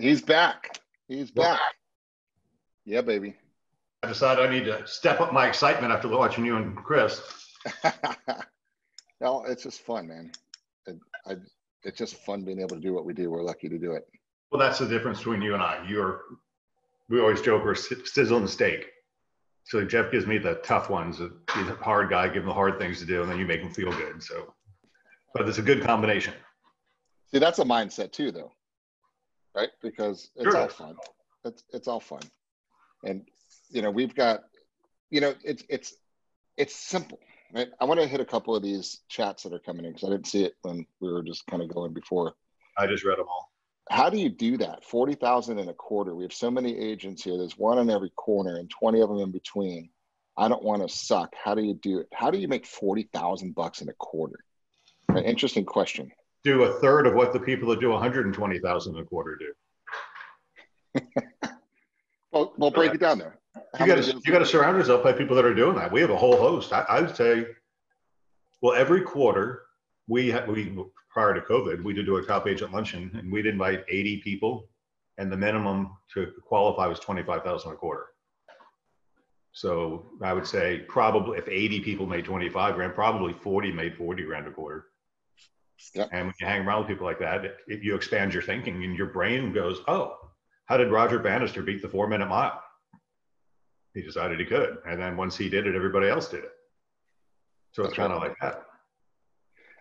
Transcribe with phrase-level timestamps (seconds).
[0.00, 0.78] he's back.
[1.08, 1.60] He's back.
[2.84, 3.34] Yeah, baby.
[4.02, 7.20] I decided I need to step up my excitement after watching you and Chris.
[9.20, 10.32] no, it's just fun, man.
[10.86, 11.36] It, I,
[11.84, 13.30] it's just fun being able to do what we do.
[13.30, 14.08] We're lucky to do it.
[14.50, 15.84] Well, that's the difference between you and I.
[15.86, 16.22] You're,
[17.08, 18.86] we always joke we're sizzling the steak.
[19.64, 21.18] So Jeff gives me the tough ones.
[21.18, 23.60] He's a hard guy, give him the hard things to do, and then you make
[23.60, 24.22] him feel good.
[24.22, 24.54] So,
[25.34, 26.34] but it's a good combination.
[27.30, 28.50] See, that's a mindset too, though,
[29.54, 29.70] right?
[29.82, 30.56] Because it's sure.
[30.56, 30.96] all fun.
[31.44, 32.22] It's it's all fun,
[33.04, 33.22] and
[33.70, 34.40] you know we've got,
[35.10, 35.94] you know, it's it's
[36.56, 37.18] it's simple,
[37.54, 37.68] right?
[37.80, 40.12] I want to hit a couple of these chats that are coming in because I
[40.12, 42.34] didn't see it when we were just kind of going before.
[42.76, 43.50] I just read them all.
[43.90, 44.84] How do you do that?
[44.84, 46.14] Forty thousand in a quarter.
[46.14, 47.38] We have so many agents here.
[47.38, 49.90] There's one in every corner and twenty of them in between.
[50.36, 51.34] I don't want to suck.
[51.42, 52.08] How do you do it?
[52.12, 54.44] How do you make forty thousand bucks in a quarter?
[55.08, 56.12] An interesting question
[56.44, 61.02] do a third of what the people that do 120,000 a quarter do.
[62.32, 63.38] well, we'll break it down there.
[63.74, 65.92] How you got to you got to surround yourself by people that are doing that.
[65.92, 66.72] We have a whole host.
[66.72, 67.46] I, I would say,
[68.62, 69.62] well, every quarter
[70.08, 70.76] we had we
[71.10, 74.68] prior to COVID we did do a top agent luncheon and we'd invite 80 people,
[75.18, 78.06] and the minimum to qualify was 25,000 a quarter.
[79.52, 84.24] So I would say probably if 80 people made 25 grand, probably 40 made 40
[84.24, 84.86] grand a quarter.
[85.94, 86.08] Yep.
[86.12, 88.84] And when you hang around with people like that, it, it, you expand your thinking
[88.84, 90.16] and your brain goes, oh,
[90.66, 92.62] how did Roger Bannister beat the four minute mile?
[93.94, 94.78] He decided he could.
[94.86, 96.52] And then once he did it, everybody else did it.
[97.72, 98.64] So it's kind of like that.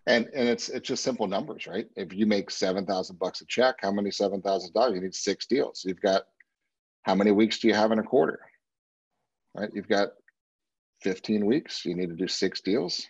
[0.07, 1.87] And and it's it's just simple numbers, right?
[1.95, 4.95] If you make seven thousand bucks a check, how many seven thousand dollars?
[4.95, 5.83] You need six deals.
[5.85, 6.23] You've got
[7.03, 8.39] how many weeks do you have in a quarter?
[9.55, 9.69] Right?
[9.73, 10.09] You've got
[11.01, 11.85] 15 weeks.
[11.85, 13.07] You need to do six deals.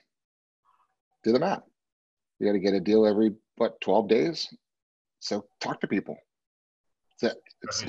[1.24, 1.64] Do the math.
[2.40, 4.48] You got to get a deal every what 12 days.
[5.20, 6.18] So talk to people.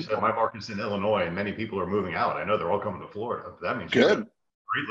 [0.09, 2.35] That my market's in Illinois, and many people are moving out.
[2.35, 3.53] I know they're all coming to Florida.
[3.61, 4.27] That means good.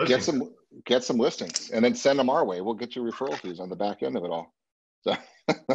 [0.07, 0.55] Get some
[0.87, 2.63] get some listings, and then send them our way.
[2.63, 4.55] We'll get you referral fees on the back end of it all.
[5.03, 5.15] So,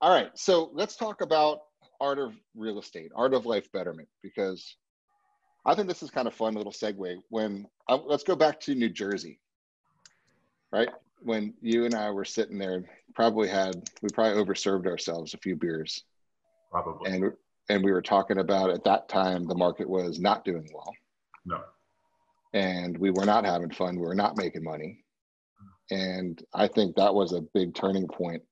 [0.00, 0.30] all right.
[0.34, 1.60] So let's talk about
[2.00, 4.76] art of real estate, art of life betterment, because
[5.64, 7.18] I think this is kind of fun little segue.
[7.28, 9.40] When uh, let's go back to New Jersey,
[10.72, 10.88] right?
[11.24, 15.56] When you and I were sitting there probably had we probably overserved ourselves a few
[15.56, 16.04] beers.
[16.70, 17.10] Probably.
[17.10, 17.32] And
[17.68, 20.92] and we were talking about at that time the market was not doing well.
[21.46, 21.60] No.
[22.52, 23.96] And we were not having fun.
[23.96, 25.04] We were not making money.
[25.90, 25.96] Mm-hmm.
[25.96, 28.42] And I think that was a big turning point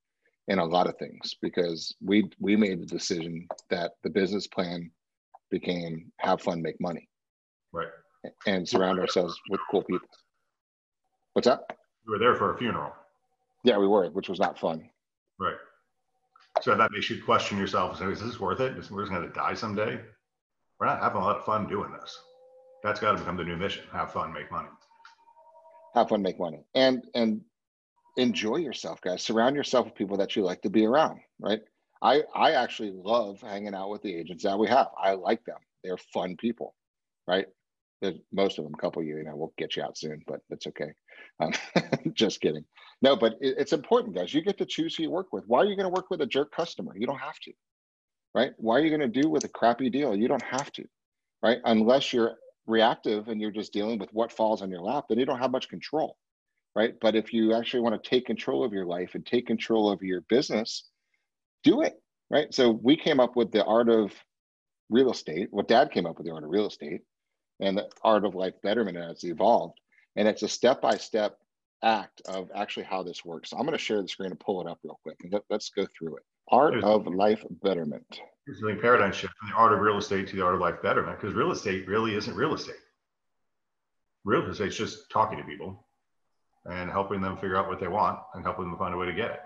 [0.48, 4.90] in a lot of things because we we made the decision that the business plan
[5.50, 7.08] became have fun, make money.
[7.72, 7.88] Right.
[8.46, 10.08] And surround ourselves with cool people.
[11.32, 11.64] What's that?
[12.06, 12.92] We were there for a funeral.
[13.64, 14.88] Yeah, we were, which was not fun.
[15.38, 15.56] Right.
[16.60, 17.98] So that makes you question yourself.
[17.98, 18.74] So is this worth it?
[18.90, 20.00] we're just going to die someday?
[20.78, 22.18] We're not having a lot of fun doing this.
[22.82, 23.84] That's got to become the new mission.
[23.92, 24.68] Have fun, make money.
[25.94, 27.42] Have fun, make money, and and
[28.16, 29.22] enjoy yourself, guys.
[29.22, 31.20] Surround yourself with people that you like to be around.
[31.38, 31.60] Right.
[32.02, 34.88] I I actually love hanging out with the agents that we have.
[35.00, 35.58] I like them.
[35.84, 36.74] They're fun people.
[37.26, 37.46] Right.
[38.32, 38.74] Most of them.
[38.74, 40.92] Couple you, you know, we'll get you out soon, but that's okay.
[41.40, 41.52] Um,
[42.14, 42.64] just kidding.
[43.00, 44.32] No, but it, it's important, guys.
[44.32, 45.44] You get to choose who you work with.
[45.46, 46.92] Why are you going to work with a jerk customer?
[46.96, 47.52] You don't have to,
[48.34, 48.52] right?
[48.56, 50.16] Why are you going to do with a crappy deal?
[50.16, 50.84] You don't have to,
[51.42, 51.58] right?
[51.64, 52.36] Unless you're
[52.66, 55.50] reactive and you're just dealing with what falls on your lap, then you don't have
[55.50, 56.16] much control,
[56.74, 56.94] right?
[57.00, 60.02] But if you actually want to take control of your life and take control of
[60.02, 60.88] your business,
[61.64, 61.94] do it,
[62.30, 62.52] right?
[62.52, 64.12] So we came up with the art of
[64.90, 65.48] real estate.
[65.50, 67.00] Well, Dad came up with the art of real estate,
[67.62, 69.78] and the art of life betterment has evolved.
[70.16, 71.38] And it's a step by step
[71.82, 73.50] act of actually how this works.
[73.50, 75.16] So I'm going to share the screen and pull it up real quick.
[75.22, 76.22] And let, us go through it.
[76.48, 78.20] Art There's, of life betterment.
[78.46, 80.82] It's a paradigm shift from the art of real estate to the art of life
[80.82, 82.74] betterment because real estate really isn't real estate.
[84.24, 85.86] Real estate is just talking to people
[86.66, 89.12] and helping them figure out what they want and helping them find a way to
[89.12, 89.40] get it.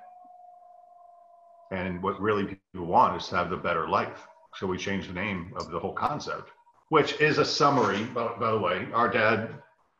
[1.72, 4.26] And what really people want is to have the better life.
[4.54, 6.50] So we changed the name of the whole concept,
[6.88, 8.86] which is a summary, by, by the way.
[8.92, 9.50] Our dad,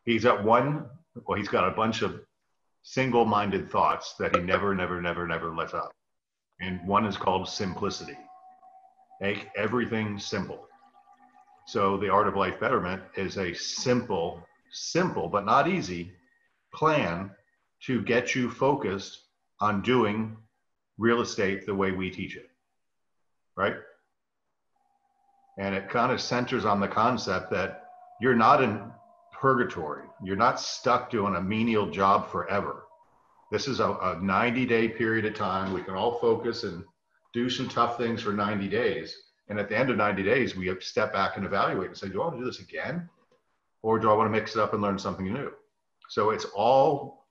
[0.05, 0.85] he's at one,
[1.25, 2.21] well, he's got a bunch of
[2.83, 5.91] single minded thoughts that he never, never, never, never lets up.
[6.61, 8.17] And one is called simplicity.
[9.19, 10.67] Make everything simple.
[11.65, 14.41] So, the art of life betterment is a simple,
[14.71, 16.13] simple, but not easy
[16.73, 17.31] plan
[17.83, 19.23] to get you focused
[19.59, 20.37] on doing
[20.97, 22.49] real estate the way we teach it.
[23.55, 23.75] Right?
[25.57, 27.85] And it kind of centers on the concept that
[28.21, 28.91] you're not in
[29.31, 30.03] purgatory.
[30.23, 32.83] You're not stuck doing a menial job forever.
[33.51, 35.73] This is a, a 90 day period of time.
[35.73, 36.83] We can all focus and
[37.33, 39.15] do some tough things for 90 days.
[39.49, 41.97] And at the end of 90 days, we have to step back and evaluate and
[41.97, 43.09] say, do I want to do this again?
[43.81, 45.51] Or do I want to mix it up and learn something new?
[46.09, 47.27] So it's all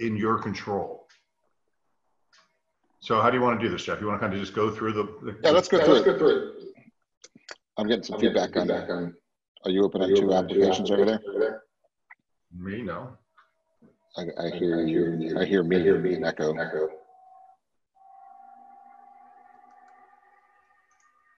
[0.00, 1.06] in your control.
[3.00, 4.00] So how do you want to do this, Jeff?
[4.00, 6.04] You want to kind of just go through the, the Yeah, let's go through it.
[6.04, 6.54] Go through it.
[7.78, 9.14] I'm getting some I'm feedback, getting feedback on, on.
[9.64, 11.20] Are you opening two applications, two applications over there?
[11.28, 11.62] Over there?
[12.52, 13.16] Me, no.
[14.16, 15.38] I, I hear you.
[15.38, 15.76] I hear me.
[15.76, 16.22] I hear me.
[16.24, 16.54] Echo.
[16.56, 16.88] Echo.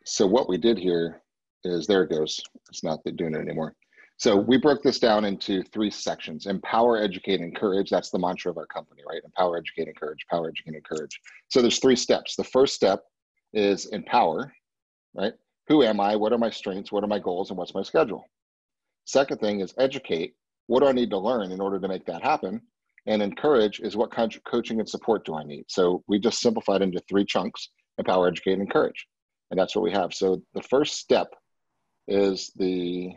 [0.05, 1.23] So what we did here
[1.65, 2.41] is there it goes.
[2.69, 3.75] It's not doing it anymore.
[4.17, 7.91] So we broke this down into three sections: empower, educate, encourage.
[7.91, 9.21] That's the mantra of our company, right?
[9.25, 10.25] Empower, educate, encourage.
[10.31, 11.21] Power, educate, encourage.
[11.49, 12.37] So there's three steps.
[12.37, 13.03] The first step
[13.53, 14.53] is empower,
[15.15, 15.33] right?
[15.73, 16.17] Who am I?
[16.17, 16.93] What are my strengths?
[16.93, 17.51] What are my goals?
[17.51, 18.29] And what's my schedule?
[19.07, 20.35] Second thing is educate.
[20.67, 22.61] What do I need to learn in order to make that happen?
[23.07, 25.65] And encourage is what kind of coaching and support do I need?
[25.69, 29.07] So we just simplified into three chunks: empower, educate, and encourage
[29.53, 30.15] and that's what we have.
[30.15, 31.29] So the first step
[32.09, 33.13] is the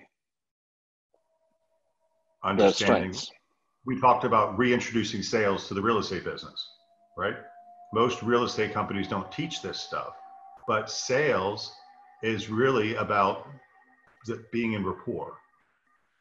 [2.43, 3.13] understanding.
[3.13, 3.27] The
[3.85, 6.69] we talked about reintroducing sales to the real estate business,
[7.17, 7.35] right?
[7.93, 10.13] Most real estate companies don't teach this stuff,
[10.67, 11.73] but sales
[12.25, 13.47] is really about
[14.51, 15.37] being in rapport.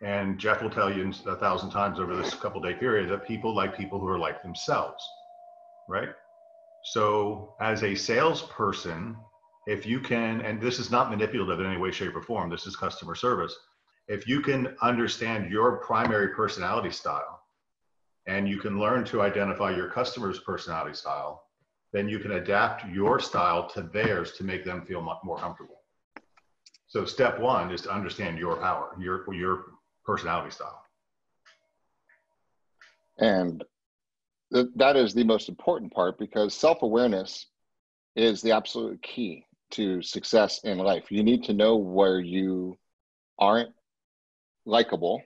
[0.03, 3.55] And Jeff will tell you a thousand times over this couple day period that people
[3.55, 5.03] like people who are like themselves,
[5.89, 6.11] right?
[6.83, 9.17] So as a salesperson,
[9.67, 12.67] if you can, and this is not manipulative in any way, shape, or form, this
[12.67, 13.57] is customer service.
[14.07, 17.41] If you can understand your primary personality style
[18.27, 21.45] and you can learn to identify your customer's personality style,
[21.95, 25.74] then you can adapt your style to theirs to make them feel more comfortable.
[26.95, 29.65] So step one is to understand your power, your your
[30.05, 30.81] personality style.
[33.19, 33.65] And
[34.53, 37.47] th- that is the most important part because self-awareness
[38.15, 41.11] is the absolute key to success in life.
[41.11, 42.79] You need to know where you
[43.41, 43.73] aren't
[44.65, 45.21] likable,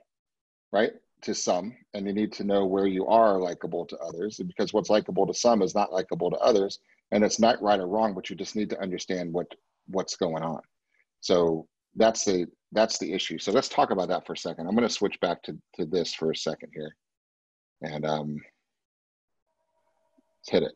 [0.71, 0.93] right?
[1.21, 4.37] To some, and you need to know where you are likable to others.
[4.39, 6.79] Because what's likable to some is not likable to others,
[7.11, 8.15] and it's not right or wrong.
[8.15, 9.53] But you just need to understand what
[9.85, 10.61] what's going on.
[11.21, 13.39] So that's the that's the issue.
[13.39, 14.67] So let's talk about that for a second.
[14.67, 16.95] I'm going to switch back to to this for a second here,
[17.81, 18.41] and um,
[20.39, 20.73] let's hit it.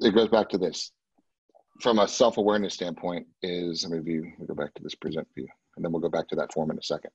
[0.00, 0.92] it goes back to this
[1.80, 5.46] from a self-awareness standpoint is let me view we'll go back to this present view
[5.76, 7.10] and then we'll go back to that form in a second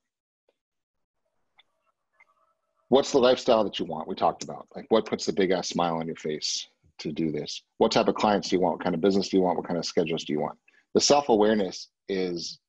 [2.90, 5.70] what's the lifestyle that you want we talked about like what puts the big ass
[5.70, 6.68] smile on your face
[7.00, 9.38] to do this what type of clients do you want what kind of business do
[9.38, 10.58] you want what kind of schedules do you want
[10.94, 12.60] the self-awareness is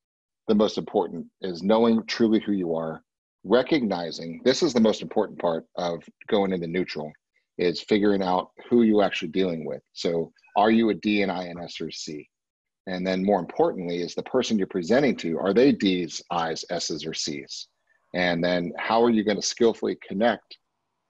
[0.49, 3.03] the most important is knowing truly who you are
[3.45, 7.13] recognizing this is the most important part of going into neutral
[7.59, 9.83] is figuring out who you're actually dealing with.
[9.93, 12.29] So, are you a D, and I, an S, or C?
[12.87, 17.07] And then, more importantly, is the person you're presenting to, are they D's, I's, S's,
[17.07, 17.69] or C's?
[18.15, 20.59] And then, how are you going to skillfully connect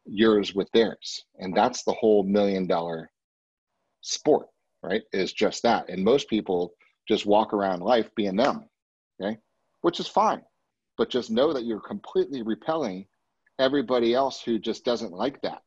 [0.04, 1.25] yours with theirs?
[1.38, 3.10] And that's the whole million dollar
[4.00, 4.49] sport,
[4.82, 5.02] right?
[5.12, 5.88] Is just that.
[5.88, 6.75] And most people
[7.08, 8.69] just walk around life being them,
[9.20, 9.38] okay?
[9.82, 10.43] Which is fine.
[10.99, 13.06] But just know that you're completely repelling
[13.58, 15.62] everybody else who just doesn't like that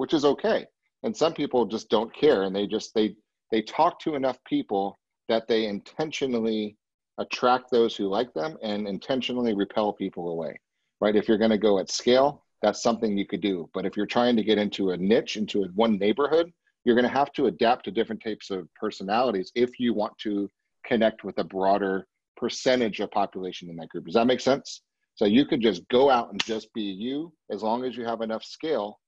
[0.00, 0.66] which is okay.
[1.02, 3.14] And some people just don't care and they just they
[3.50, 6.78] they talk to enough people that they intentionally
[7.18, 10.58] attract those who like them and intentionally repel people away.
[11.02, 11.14] Right?
[11.14, 13.68] If you're going to go at scale, that's something you could do.
[13.72, 16.52] But if you're trying to get into a niche, into a, one neighborhood,
[16.84, 20.48] you're going to have to adapt to different types of personalities if you want to
[20.84, 24.06] connect with a broader percentage of population in that group.
[24.06, 24.82] Does that make sense?
[25.14, 28.22] So you could just go out and just be you as long as you have
[28.22, 28.98] enough scale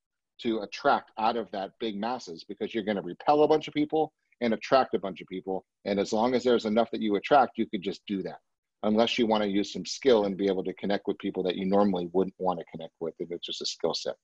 [0.43, 3.75] to attract out of that big masses because you're going to repel a bunch of
[3.75, 5.65] people and attract a bunch of people.
[5.85, 8.39] And as long as there's enough that you attract, you could just do that.
[8.85, 11.57] Unless you want to use some skill and be able to connect with people that
[11.57, 14.17] you normally wouldn't want to connect with if it's just a skill set.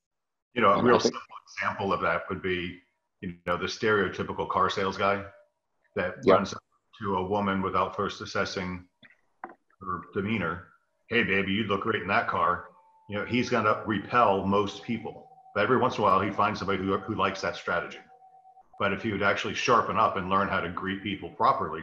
[0.54, 2.78] You know, a um, real think, simple example of that would be,
[3.20, 5.24] you know, the stereotypical car sales guy
[5.94, 6.36] that yep.
[6.36, 6.54] runs
[7.00, 8.84] to a woman without first assessing
[9.80, 10.68] her demeanor.
[11.08, 12.64] Hey, baby, you look great in that car.
[13.08, 16.30] You know, he's going to repel most people but every once in a while, he
[16.30, 17.98] finds somebody who, who likes that strategy.
[18.78, 21.82] But if he would actually sharpen up and learn how to greet people properly,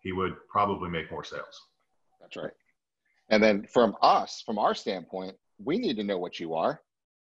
[0.00, 1.60] he would probably make more sales.
[2.36, 2.52] Right.
[3.30, 6.80] And then from us, from our standpoint, we need to know what you are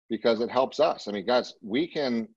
[0.08, 1.08] because it helps us.
[1.08, 2.28] I mean, guys, we can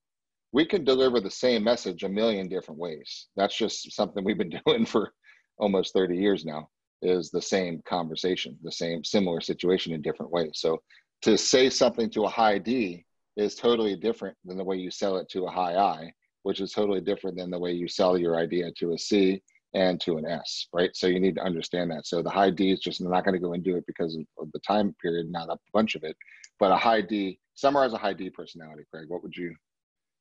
[0.53, 3.27] we can deliver the same message a million different ways.
[3.35, 5.13] That's just something we've been doing for
[5.57, 6.69] almost 30 years now
[7.01, 10.51] is the same conversation, the same similar situation in different ways.
[10.53, 10.81] So
[11.23, 13.05] to say something to a high D
[13.35, 16.11] is totally different than the way you sell it to a high I.
[16.43, 19.41] which is totally different than the way you sell your idea to a C
[19.75, 20.95] and to an S, right?
[20.95, 22.07] So you need to understand that.
[22.07, 24.59] So the high D is just not going to go into it because of the
[24.59, 26.15] time period, not a bunch of it,
[26.59, 27.39] but a high D.
[27.55, 29.05] Summarize a high D personality, Craig.
[29.09, 29.53] What would you?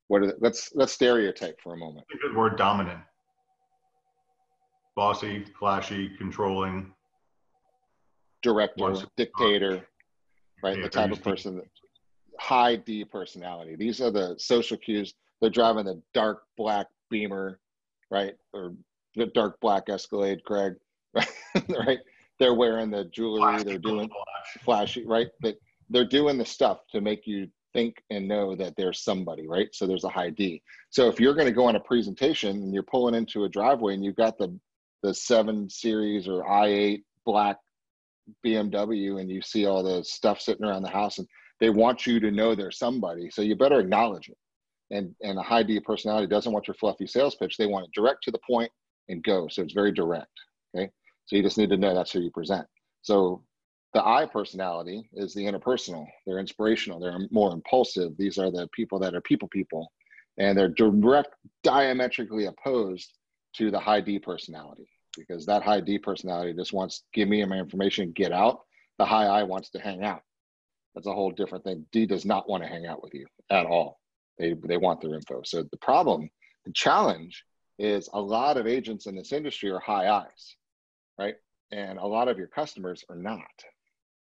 [0.09, 2.05] What are the, let's let's stereotype for a moment.
[2.13, 3.01] A good word, dominant.
[4.97, 6.93] Bossy, flashy, controlling.
[8.43, 9.87] Director, dictator,
[10.63, 10.83] right?
[10.83, 11.65] the type of person that
[12.39, 13.77] high D personality.
[13.77, 15.15] These are the social cues.
[15.41, 17.61] They're driving the dark black Beamer,
[18.11, 18.35] right?
[18.53, 18.75] Or
[19.17, 20.75] the dark black Escalade, Craig,
[21.15, 21.99] right?
[22.39, 23.63] They're wearing the jewelry.
[23.63, 24.11] They're doing
[24.65, 25.29] flashy, right?
[25.41, 25.57] But
[25.91, 29.69] they're doing the stuff to make you think and know that there's somebody, right?
[29.73, 30.63] So there's a high D.
[30.91, 33.95] So if you're going to go on a presentation and you're pulling into a driveway
[33.95, 34.59] and you've got the
[35.03, 37.59] the seven series or i8 black
[38.45, 41.29] BMW and you see all the stuff sitting around the house and
[41.61, 43.29] they want you to know there's somebody.
[43.31, 44.39] So you better acknowledge it.
[44.91, 47.57] And and a high D personality doesn't want your fluffy sales pitch.
[47.57, 48.71] They want it direct to the point
[49.09, 49.49] and go.
[49.49, 50.31] So it's very direct.
[50.75, 50.91] Okay.
[51.27, 52.67] So you just need to know that's who you present.
[53.03, 53.43] So
[53.93, 56.07] the I personality is the interpersonal.
[56.27, 56.99] They're inspirational.
[56.99, 58.17] They're more impulsive.
[58.17, 59.93] These are the people that are people people,
[60.37, 61.29] and they're direct,
[61.63, 63.13] diametrically opposed
[63.57, 67.57] to the high D personality because that high D personality just wants give me my
[67.57, 68.61] information, get out.
[68.99, 70.23] The high I wants to hang out.
[70.95, 71.87] That's a whole different thing.
[71.93, 74.01] D does not want to hang out with you at all.
[74.39, 75.43] They they want their info.
[75.45, 76.29] So the problem,
[76.65, 77.45] the challenge
[77.79, 80.57] is a lot of agents in this industry are high I's,
[81.19, 81.35] right?
[81.73, 83.43] And a lot of your customers are not.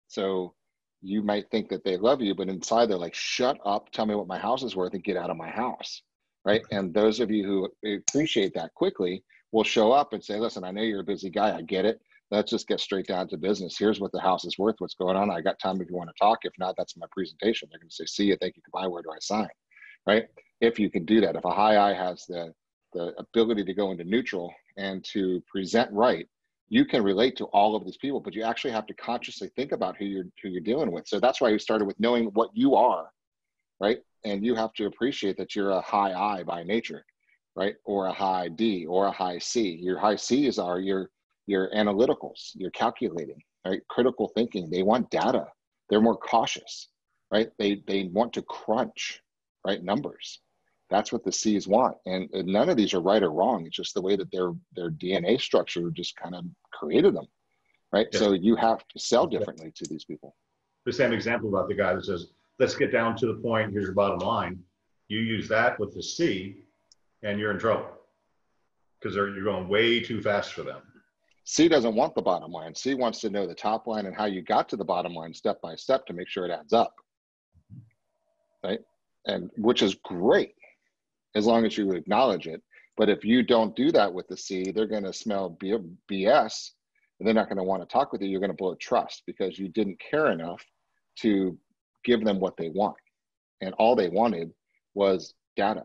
[0.08, 0.54] So
[1.02, 4.16] you might think that they love you, but inside they're like, shut up, tell me
[4.16, 6.02] what my house is worth and get out of my house.
[6.46, 6.62] Right.
[6.72, 10.72] And those of you who appreciate that quickly will show up and say, listen, I
[10.72, 11.56] know you're a busy guy.
[11.56, 12.00] I get it.
[12.32, 13.78] Let's just get straight down to business.
[13.78, 14.76] Here's what the house is worth.
[14.80, 15.30] What's going on?
[15.30, 16.40] I got time if you want to talk.
[16.44, 17.68] If not, that's my presentation.
[17.70, 18.38] They're going to say, see you.
[18.40, 18.62] Thank you.
[18.66, 18.88] Goodbye.
[18.88, 19.50] Where do I sign?
[20.08, 20.28] Right.
[20.62, 22.54] If you can do that, if a high I has the
[22.94, 26.28] the ability to go into neutral and to present right,
[26.70, 29.72] you can relate to all of these people, but you actually have to consciously think
[29.72, 31.08] about who you're who you're dealing with.
[31.08, 33.10] So that's why we started with knowing what you are,
[33.80, 34.00] right?
[34.26, 37.06] And you have to appreciate that you're a high I by nature,
[37.56, 37.76] right?
[37.86, 39.80] Or a high D or a high C.
[39.82, 41.10] Your high C's are your
[41.48, 43.82] your analyticals, your calculating, right?
[43.90, 44.70] Critical thinking.
[44.70, 45.48] They want data.
[45.90, 46.90] They're more cautious,
[47.32, 47.50] right?
[47.58, 49.22] They they want to crunch,
[49.66, 49.84] right?
[49.84, 50.40] Numbers
[50.90, 51.98] that's what the C's want.
[52.06, 53.66] And, and, none of these are right or wrong.
[53.66, 57.28] It's just the way that their their DNA structure just kind of created them.
[57.92, 58.08] Right.
[58.12, 58.20] Yeah.
[58.20, 60.36] So you have to sell differently to these people.
[60.86, 62.28] The same example about the guy that says,
[62.60, 64.60] let's get down to the point, here's your bottom line.
[65.08, 66.64] You use that with the C
[67.24, 67.88] and you're in trouble.
[69.00, 70.82] Because you're going way too fast for them.
[71.46, 72.76] C doesn't want the bottom line.
[72.76, 75.34] C wants to know the top line and how you got to the bottom line
[75.34, 76.94] step by step to make sure it adds up.
[78.64, 78.82] Right.
[79.26, 80.54] And which is great
[81.36, 82.62] as long as you acknowledge it.
[82.98, 86.72] But if you don't do that with the C, they're going to smell BS
[87.20, 88.28] and they're not going to want to talk with you.
[88.28, 90.64] You're going to blow trust because you didn't care enough
[91.20, 91.58] to
[92.04, 92.98] give them what they want.
[93.62, 94.52] And all they wanted
[94.96, 95.84] was data,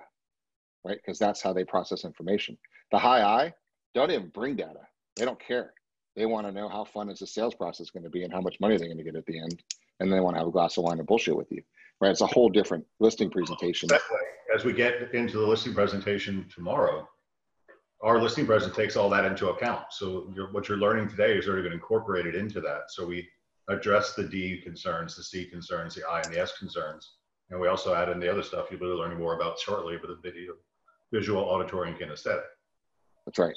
[0.84, 0.98] right?
[1.04, 2.56] Because that's how they process information.
[2.90, 3.52] The high I
[3.94, 4.80] don't even bring data,
[5.16, 5.72] they don't care.
[6.16, 8.40] They want to know how fun is the sales process going to be and how
[8.40, 9.62] much money they're going to get at the end.
[10.00, 11.62] And they want to have a glass of wine and bullshit with you,
[12.00, 12.10] right?
[12.10, 13.88] It's a whole different listing presentation
[14.54, 17.08] as we get into the listing presentation tomorrow,
[18.02, 19.84] our listing present takes all that into account.
[19.90, 22.90] So you're, what you're learning today is already been incorporated into that.
[22.90, 23.28] So we
[23.68, 27.14] address the D concerns, the C concerns, the I and the S concerns.
[27.50, 30.10] And we also add in the other stuff you'll be learning more about shortly with
[30.10, 30.52] the video,
[31.12, 32.44] visual, auditory, and kinesthetic.
[33.26, 33.56] That's right.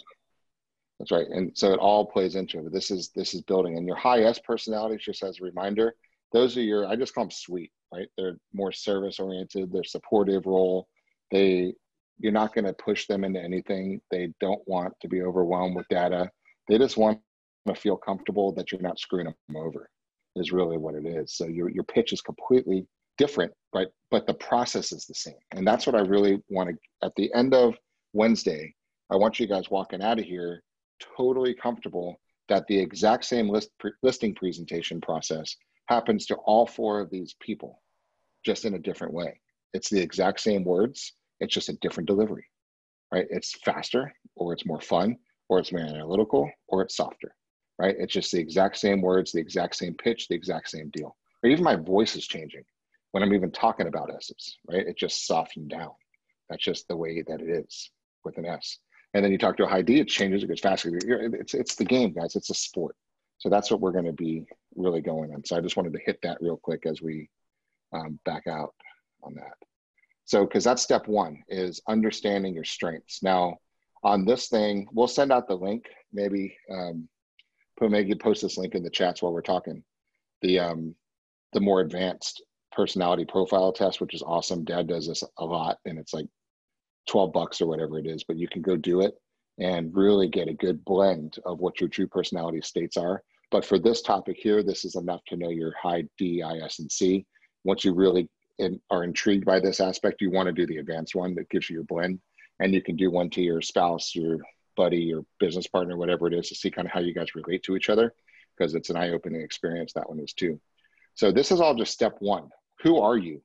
[0.99, 1.27] That's right.
[1.27, 2.73] And so it all plays into it.
[2.73, 3.77] This is this is building.
[3.77, 5.95] And your high S personality, just as a reminder,
[6.33, 8.07] those are your I just call them sweet right?
[8.17, 10.87] They're more service oriented, they're supportive role.
[11.31, 11.73] They
[12.19, 14.01] you're not going to push them into anything.
[14.09, 16.31] They don't want to be overwhelmed with data.
[16.67, 17.19] They just want
[17.67, 19.89] to feel comfortable that you're not screwing them over.
[20.35, 21.35] Is really what it is.
[21.35, 22.85] So your your pitch is completely
[23.17, 25.35] different, but but the process is the same.
[25.51, 27.75] And that's what I really want to at the end of
[28.13, 28.73] Wednesday,
[29.11, 30.63] I want you guys walking out of here
[31.15, 32.19] totally comfortable
[32.49, 35.55] that the exact same list pre- listing presentation process
[35.87, 37.81] happens to all four of these people,
[38.45, 39.39] just in a different way.
[39.73, 42.45] It's the exact same words, it's just a different delivery,
[43.11, 43.27] right?
[43.29, 45.17] It's faster, or it's more fun,
[45.49, 47.35] or it's more analytical, or it's softer,
[47.79, 47.95] right?
[47.97, 51.15] It's just the exact same words, the exact same pitch, the exact same deal.
[51.43, 52.63] Or even my voice is changing
[53.11, 54.87] when I'm even talking about S's, right?
[54.87, 55.91] It just softened down.
[56.49, 57.91] That's just the way that it is
[58.23, 58.79] with an S.
[59.13, 60.91] And then you talk to a high D, it changes, it gets faster.
[60.93, 62.35] It's, it's the game, guys.
[62.35, 62.95] It's a sport.
[63.39, 65.43] So that's what we're going to be really going on.
[65.45, 67.29] So I just wanted to hit that real quick as we
[67.93, 68.73] um, back out
[69.23, 69.53] on that.
[70.25, 73.23] So, because that's step one is understanding your strengths.
[73.23, 73.57] Now,
[74.03, 75.85] on this thing, we'll send out the link.
[76.11, 77.07] Maybe um,
[77.79, 79.83] maybe post this link in the chats while we're talking.
[80.41, 80.95] The um,
[81.53, 84.65] the more advanced personality profile test, which is awesome.
[84.65, 86.27] Dad does this a lot, and it's like
[87.07, 88.25] twelve bucks or whatever it is.
[88.25, 89.15] But you can go do it
[89.59, 93.23] and really get a good blend of what your true personality states are.
[93.49, 96.79] But for this topic here, this is enough to know your high D, I, S,
[96.79, 97.25] and C.
[97.63, 101.15] Once you really in, are intrigued by this aspect, you want to do the advanced
[101.15, 102.19] one that gives you your blend.
[102.59, 104.39] And you can do one to your spouse, your
[104.75, 107.63] buddy, your business partner, whatever it is, to see kind of how you guys relate
[107.63, 108.13] to each other,
[108.57, 109.93] because it's an eye opening experience.
[109.93, 110.59] That one is too.
[111.15, 112.49] So this is all just step one.
[112.83, 113.41] Who are you?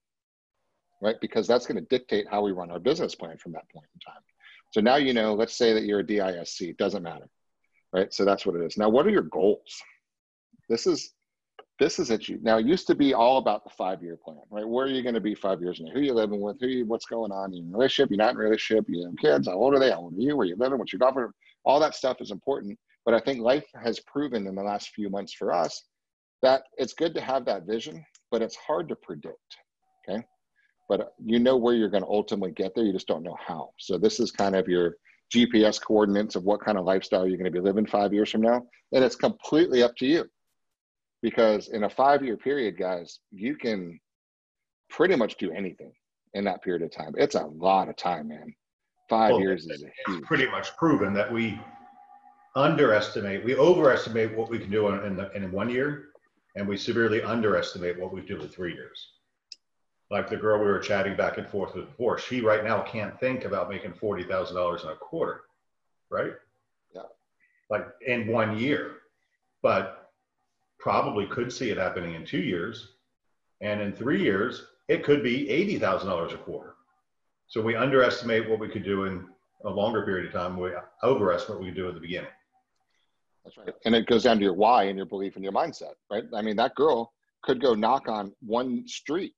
[1.02, 1.16] Right?
[1.20, 4.00] Because that's going to dictate how we run our business plan from that point in
[4.12, 4.22] time.
[4.70, 7.28] So now you know, let's say that you're a DISC, it doesn't matter.
[7.92, 8.14] Right?
[8.14, 8.78] So that's what it is.
[8.78, 9.82] Now, what are your goals?
[10.68, 11.12] This is
[11.78, 12.22] this is it.
[12.42, 14.66] Now, it used to be all about the five year plan, right?
[14.66, 15.92] Where are you going to be five years from now?
[15.92, 16.60] Who are you living with?
[16.60, 17.52] Who you, what's going on?
[17.52, 18.10] In a relationship?
[18.10, 18.84] You're not in a relationship?
[18.88, 19.48] You have kids?
[19.48, 19.90] How old are they?
[19.90, 20.36] How old are you?
[20.36, 20.78] Where you living?
[20.78, 21.16] What's your golf?
[21.64, 22.78] All that stuff is important.
[23.04, 25.82] But I think life has proven in the last few months for us
[26.42, 29.56] that it's good to have that vision, but it's hard to predict.
[30.08, 30.22] Okay.
[30.92, 32.84] But you know where you're going to ultimately get there.
[32.84, 33.70] You just don't know how.
[33.78, 34.96] So this is kind of your
[35.34, 38.42] GPS coordinates of what kind of lifestyle you're going to be living five years from
[38.42, 38.64] now.
[38.92, 40.26] And it's completely up to you
[41.22, 43.98] because in a five year period, guys, you can
[44.90, 45.94] pretty much do anything
[46.34, 47.14] in that period of time.
[47.16, 48.54] It's a lot of time, man.
[49.08, 50.24] Five well, years is a huge.
[50.24, 51.58] pretty much proven that we
[52.54, 56.08] underestimate, we overestimate what we can do in, the, in one year,
[56.54, 59.12] and we severely underestimate what we do in three years.
[60.12, 63.18] Like the girl we were chatting back and forth with before, she right now can't
[63.18, 65.44] think about making forty thousand dollars in a quarter,
[66.10, 66.34] right?
[66.94, 67.02] Yeah.
[67.70, 68.96] Like in one year,
[69.62, 70.10] but
[70.78, 72.88] probably could see it happening in two years.
[73.62, 76.74] And in three years, it could be $80,000 a quarter.
[77.46, 79.24] So we underestimate what we could do in
[79.64, 80.58] a longer period of time.
[80.58, 80.72] We
[81.04, 82.30] overestimate what we could do at the beginning.
[83.44, 83.72] That's right.
[83.84, 86.24] And it goes down to your why and your belief and your mindset, right?
[86.34, 89.34] I mean, that girl could go knock on one street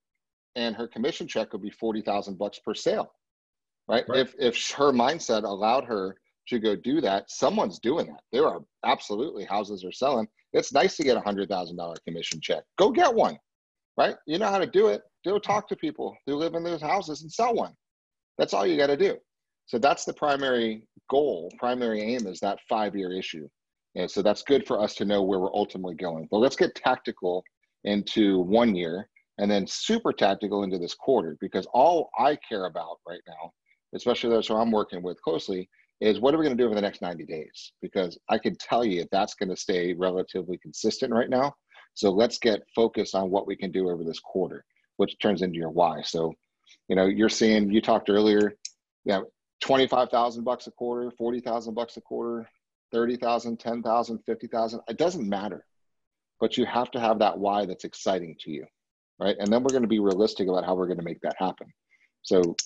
[0.56, 3.12] and her commission check would be 40,000 bucks per sale,
[3.88, 4.04] right?
[4.08, 4.20] right?
[4.20, 6.16] If, if her mindset allowed her
[6.48, 8.20] to go do that, someone's doing that.
[8.32, 12.40] There are absolutely houses are selling it's nice to get a hundred thousand dollar commission
[12.40, 12.62] check.
[12.78, 13.36] Go get one,
[13.98, 14.14] right?
[14.26, 15.02] You know how to do it.
[15.24, 17.74] Go talk to people who live in those houses and sell one.
[18.38, 19.16] That's all you got to do.
[19.66, 21.50] So that's the primary goal.
[21.58, 23.48] Primary aim is that five year issue.
[23.96, 26.28] And so that's good for us to know where we're ultimately going.
[26.30, 27.44] But let's get tactical
[27.84, 32.98] into one year and then super tactical into this quarter because all I care about
[33.06, 33.52] right now,
[33.94, 35.68] especially those who I'm working with closely,
[36.00, 37.72] is what are we going to do over the next 90 days?
[37.80, 41.54] Because I can tell you that's going to stay relatively consistent right now.
[41.94, 44.64] So let's get focused on what we can do over this quarter,
[44.96, 46.02] which turns into your why.
[46.02, 46.34] So,
[46.88, 48.54] you know, you're seeing, you talked earlier,
[49.04, 49.26] you know,
[49.62, 52.48] 25,000 bucks a quarter, 40,000 bucks a quarter,
[52.92, 54.80] 30,000, 10,000, 50,000.
[54.88, 55.64] It doesn't matter,
[56.40, 58.66] but you have to have that why that's exciting to you.
[59.20, 59.36] Right.
[59.38, 61.68] And then we're going to be realistic about how we're going to make that happen.
[62.22, 62.56] So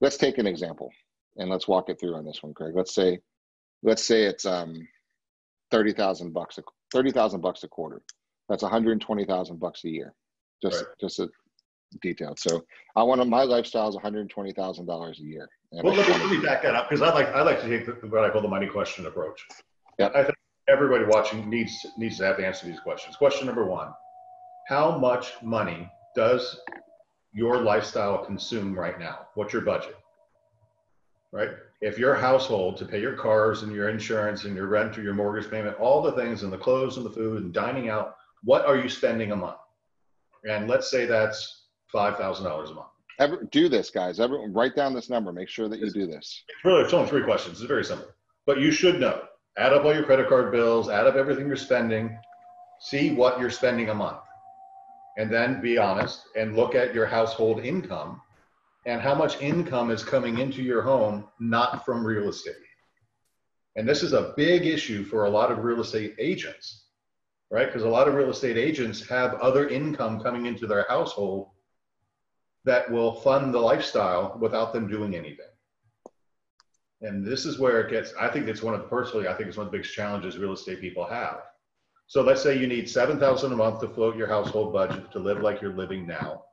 [0.00, 0.90] let's take an example
[1.36, 2.74] and let's walk it through on this one, Craig.
[2.76, 3.18] Let's say,
[3.82, 4.86] let's say it's um,
[5.70, 6.62] thirty thousand bucks, a,
[6.92, 8.02] thirty thousand bucks a quarter.
[8.48, 10.14] That's one hundred twenty thousand bucks a year.
[10.62, 10.94] Just, right.
[11.00, 11.28] just a
[12.02, 12.38] detailed.
[12.38, 12.64] So
[12.96, 15.48] I want to, my lifestyle is one hundred twenty thousand dollars a year.
[15.72, 17.86] well, let me, let me back that up because I like I like to take
[17.86, 19.44] the, what I call the money question approach.
[19.98, 20.34] Yeah, I think
[20.68, 23.16] everybody watching needs needs to have to answer to these questions.
[23.16, 23.92] Question number one:
[24.68, 26.58] How much money does
[27.32, 29.26] your lifestyle consume right now?
[29.34, 29.96] What's your budget?
[31.34, 31.50] right?
[31.80, 35.14] If your household to pay your cars and your insurance and your rent or your
[35.14, 38.64] mortgage payment, all the things and the clothes and the food and dining out, what
[38.64, 39.56] are you spending a month?
[40.48, 42.88] And let's say that's five thousand dollars a month.
[43.18, 44.20] Ever, do this, guys.
[44.20, 45.32] Everyone, write down this number.
[45.32, 46.44] Make sure that you do this.
[46.48, 47.58] It's really, it's only three questions.
[47.60, 48.08] It's very simple,
[48.46, 49.22] but you should know.
[49.56, 50.88] Add up all your credit card bills.
[50.88, 52.16] Add up everything you're spending.
[52.80, 54.18] See what you're spending a month,
[55.16, 58.20] and then be honest and look at your household income
[58.86, 62.54] and how much income is coming into your home not from real estate.
[63.76, 66.86] And this is a big issue for a lot of real estate agents,
[67.50, 67.66] right?
[67.66, 71.48] Because a lot of real estate agents have other income coming into their household
[72.64, 75.46] that will fund the lifestyle without them doing anything.
[77.02, 79.48] And this is where it gets, I think it's one of the, personally, I think
[79.48, 81.42] it's one of the biggest challenges real estate people have.
[82.06, 85.40] So let's say you need 7,000 a month to float your household budget to live
[85.40, 86.44] like you're living now.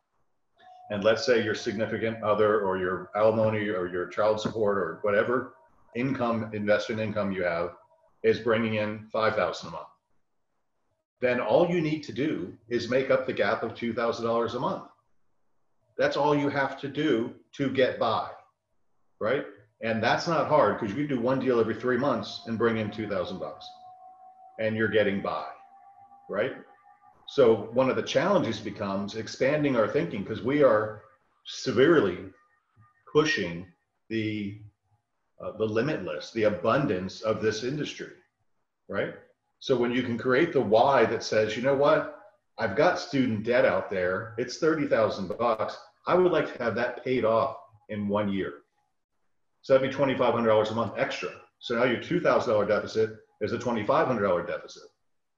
[0.90, 5.54] And let's say your significant other or your alimony or your child support or whatever
[5.96, 7.72] income investment income you have
[8.24, 9.88] is bringing in 5000 a month.
[11.20, 14.84] Then all you need to do is make up the gap of $2000 a month.
[15.98, 18.30] That's all you have to do to get by,
[19.20, 19.46] right?
[19.82, 22.90] And that's not hard because you do one deal every three months and bring in
[22.90, 23.68] 2000 bucks
[24.60, 25.46] and you're getting by,
[26.30, 26.54] right?
[27.28, 31.04] So one of the challenges becomes expanding our thinking because we are
[31.46, 32.18] severely
[33.12, 33.66] pushing
[34.10, 34.60] the
[35.42, 38.12] uh, the limitless, the abundance of this industry,
[38.88, 39.16] right?
[39.60, 42.20] So when you can create the why that says, you know what,
[42.60, 45.78] I've got student debt out there, it's thirty thousand bucks.
[46.06, 47.58] I would like to have that paid off
[47.90, 48.54] in one year.
[49.62, 51.30] So that'd be twenty five hundred dollars a month extra.
[51.60, 54.84] So now your two thousand dollar deficit is a twenty five hundred dollar deficit.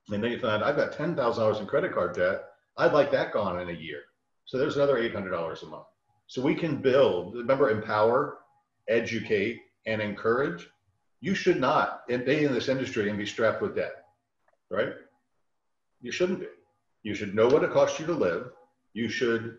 [0.10, 2.44] And then you find I've got ten thousand dollars in credit card debt.
[2.78, 4.02] I'd like that gone in a year.
[4.46, 5.88] So there's another eight hundred dollars a month.
[6.28, 7.36] So we can build.
[7.36, 8.39] Remember, empower,
[8.88, 10.68] educate, and encourage,
[11.22, 14.06] you should not be in this industry and be strapped with debt,
[14.70, 14.94] right?
[16.02, 16.48] You shouldn't be.
[17.04, 18.52] You should know what it costs you to live.
[18.94, 19.58] You should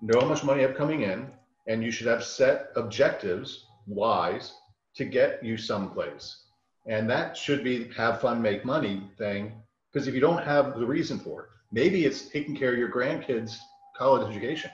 [0.00, 1.30] know how much money you have coming in,
[1.68, 4.54] and you should have set objectives, wise,
[4.94, 6.44] to get you someplace.
[6.86, 9.52] And that should be have fun, make money thing.
[9.92, 12.90] Because if you don't have the reason for it, maybe it's taking care of your
[12.90, 13.58] grandkids'
[13.96, 14.70] college education.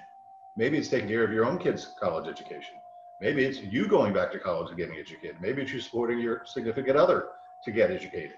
[0.57, 2.75] Maybe it's taking care of your own kids' college education.
[3.21, 5.37] Maybe it's you going back to college and getting educated.
[5.41, 7.29] Maybe it's you supporting your significant other
[7.65, 8.37] to get educated.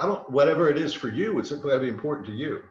[0.00, 2.62] I don't, whatever it is for you, it's going to be important to you.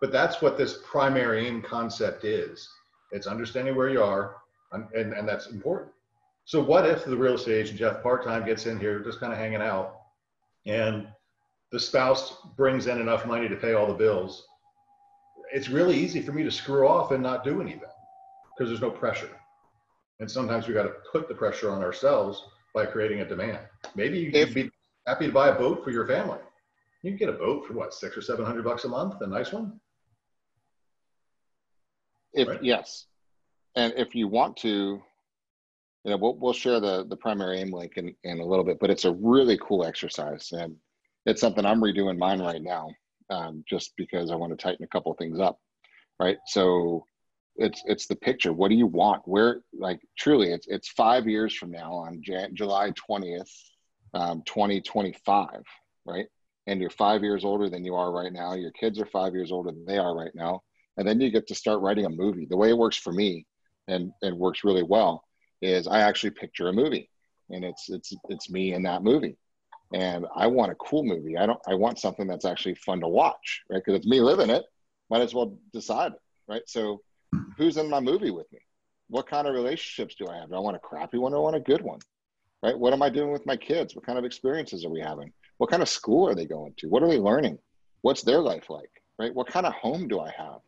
[0.00, 2.68] But that's what this primary aim concept is.
[3.12, 4.36] It's understanding where you are,
[4.72, 5.92] and, and, and that's important.
[6.46, 9.38] So what if the real estate agent, Jeff, part-time gets in here, just kind of
[9.38, 9.96] hanging out,
[10.64, 11.08] and
[11.72, 14.46] the spouse brings in enough money to pay all the bills?
[15.52, 17.90] It's really easy for me to screw off and not do anything
[18.56, 19.28] because there's no pressure.
[20.20, 23.58] And sometimes we got to put the pressure on ourselves by creating a demand.
[23.96, 24.70] Maybe you would be
[25.04, 26.38] happy to buy a boat for your family.
[27.02, 29.26] You can get a boat for what, six or seven hundred bucks a month, a
[29.26, 29.80] nice one.
[32.32, 32.62] If right?
[32.62, 33.06] yes,
[33.74, 35.02] and if you want to,
[36.06, 38.78] you know, we'll we'll share the the primary aim link in in a little bit,
[38.78, 40.76] but it's a really cool exercise, and
[41.26, 42.90] it's something I'm redoing mine right now,
[43.28, 45.58] um, just because I want to tighten a couple things up,
[46.20, 46.36] right?
[46.46, 47.06] So
[47.56, 48.52] it's it's the picture.
[48.52, 49.22] What do you want?
[49.24, 53.50] Where like truly it's it's five years from now on Jan- july 20th
[54.14, 55.62] um, 2025
[56.06, 56.26] right?
[56.68, 58.54] And you're five years older than you are right now.
[58.54, 60.62] Your kids are five years older than they are right now.
[60.96, 62.46] And then you get to start writing a movie.
[62.48, 63.44] The way it works for me
[63.88, 65.25] and and works really well
[65.62, 67.08] is i actually picture a movie
[67.50, 69.36] and it's it's it's me in that movie
[69.94, 73.08] and i want a cool movie i don't i want something that's actually fun to
[73.08, 74.64] watch right because it's me living it
[75.10, 76.12] might as well decide
[76.48, 77.00] right so
[77.56, 78.60] who's in my movie with me?
[79.08, 80.48] What kind of relationships do I have?
[80.48, 82.00] Do I want a crappy one or want a good one?
[82.62, 82.78] Right?
[82.78, 83.94] What am I doing with my kids?
[83.94, 85.32] What kind of experiences are we having?
[85.58, 86.88] What kind of school are they going to?
[86.88, 87.58] What are they learning?
[88.02, 88.90] What's their life like?
[89.18, 89.34] Right?
[89.34, 90.60] What kind of home do I have?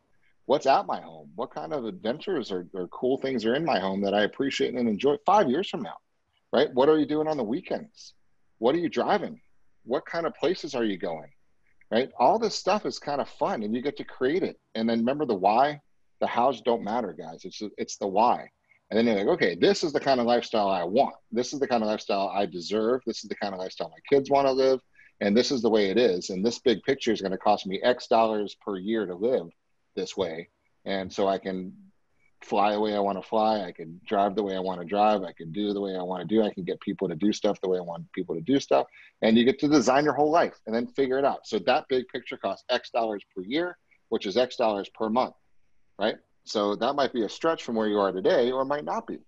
[0.49, 1.29] What's at my home?
[1.35, 4.73] What kind of adventures or, or cool things are in my home that I appreciate
[4.73, 5.97] and enjoy five years from now?
[6.51, 6.73] Right?
[6.73, 8.15] What are you doing on the weekends?
[8.57, 9.39] What are you driving?
[9.83, 11.29] What kind of places are you going?
[11.91, 12.09] Right?
[12.17, 14.59] All this stuff is kind of fun and you get to create it.
[14.73, 15.81] And then remember the why,
[16.19, 17.45] the hows don't matter, guys.
[17.45, 18.49] It's it's the why.
[18.89, 21.13] And then you're like, okay, this is the kind of lifestyle I want.
[21.31, 23.01] This is the kind of lifestyle I deserve.
[23.05, 24.79] This is the kind of lifestyle my kids want to live.
[25.21, 26.31] And this is the way it is.
[26.31, 29.51] And this big picture is going to cost me X dollars per year to live
[29.95, 30.49] this way.
[30.85, 31.73] And so I can
[32.41, 33.61] fly the way I want to fly.
[33.61, 35.23] I can drive the way I want to drive.
[35.23, 36.41] I can do the way I want to do.
[36.41, 38.87] I can get people to do stuff the way I want people to do stuff.
[39.21, 41.45] And you get to design your whole life and then figure it out.
[41.45, 45.35] So that big picture costs X dollars per year, which is X dollars per month
[45.99, 46.15] right?
[46.45, 49.19] So that might be a stretch from where you are today, or might not be.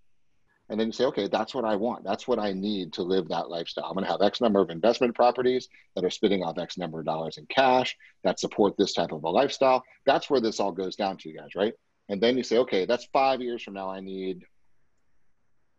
[0.71, 2.05] And then you say, okay, that's what I want.
[2.05, 3.83] That's what I need to live that lifestyle.
[3.83, 7.01] I'm going to have X number of investment properties that are spitting off X number
[7.01, 9.83] of dollars in cash that support this type of a lifestyle.
[10.05, 11.73] That's where this all goes down to, you guys, right?
[12.07, 13.89] And then you say, okay, that's five years from now.
[13.89, 14.45] I need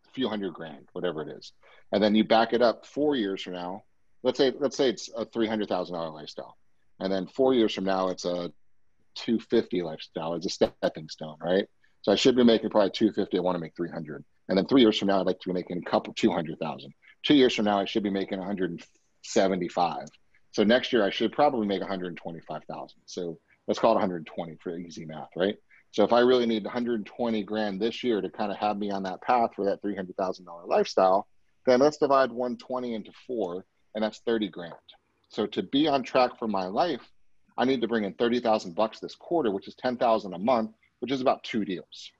[0.07, 1.53] a few hundred grand, whatever it is.
[1.91, 3.85] And then you back it up four years from now.
[4.21, 6.55] Let's say, let's say it's a three hundred thousand dollar lifestyle,
[6.99, 8.53] and then four years from now, it's a
[9.15, 11.67] 250 lifestyle It's a stepping stone, right?
[12.03, 13.37] So I should be making probably 250.
[13.37, 14.23] I want to make 300.
[14.49, 16.93] And then three years from now, I'd like to be making a couple 200,000.
[17.23, 20.07] Two years from now, I should be making 175.
[20.51, 22.97] So next year, I should probably make 125,000.
[23.05, 25.57] So let's call it 120 for easy math, right?
[25.91, 29.03] So if I really need 120 grand this year to kind of have me on
[29.03, 31.27] that path for that $300,000 lifestyle,
[31.65, 34.73] then let's divide 120 into four, and that's 30 grand.
[35.29, 37.01] So to be on track for my life,
[37.57, 41.11] I need to bring in 30,000 bucks this quarter, which is 10,000 a month, which
[41.11, 42.11] is about two deals.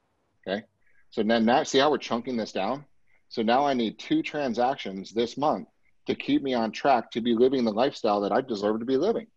[1.13, 2.85] So then now see how we're chunking this down?
[3.29, 5.67] So now I need two transactions this month
[6.07, 8.97] to keep me on track to be living the lifestyle that I deserve to be
[8.97, 9.27] living.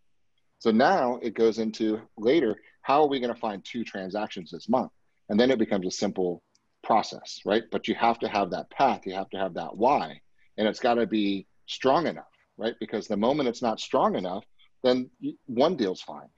[0.58, 4.68] So now it goes into later, how are we going to find two transactions this
[4.68, 4.90] month?
[5.28, 6.42] and then it becomes a simple
[6.82, 7.64] process, right?
[7.70, 10.20] But you have to have that path, you have to have that why,
[10.56, 12.24] and it's got to be strong enough,
[12.56, 12.74] right?
[12.78, 14.44] Because the moment it's not strong enough,
[14.82, 15.10] then
[15.46, 16.28] one deal's fine,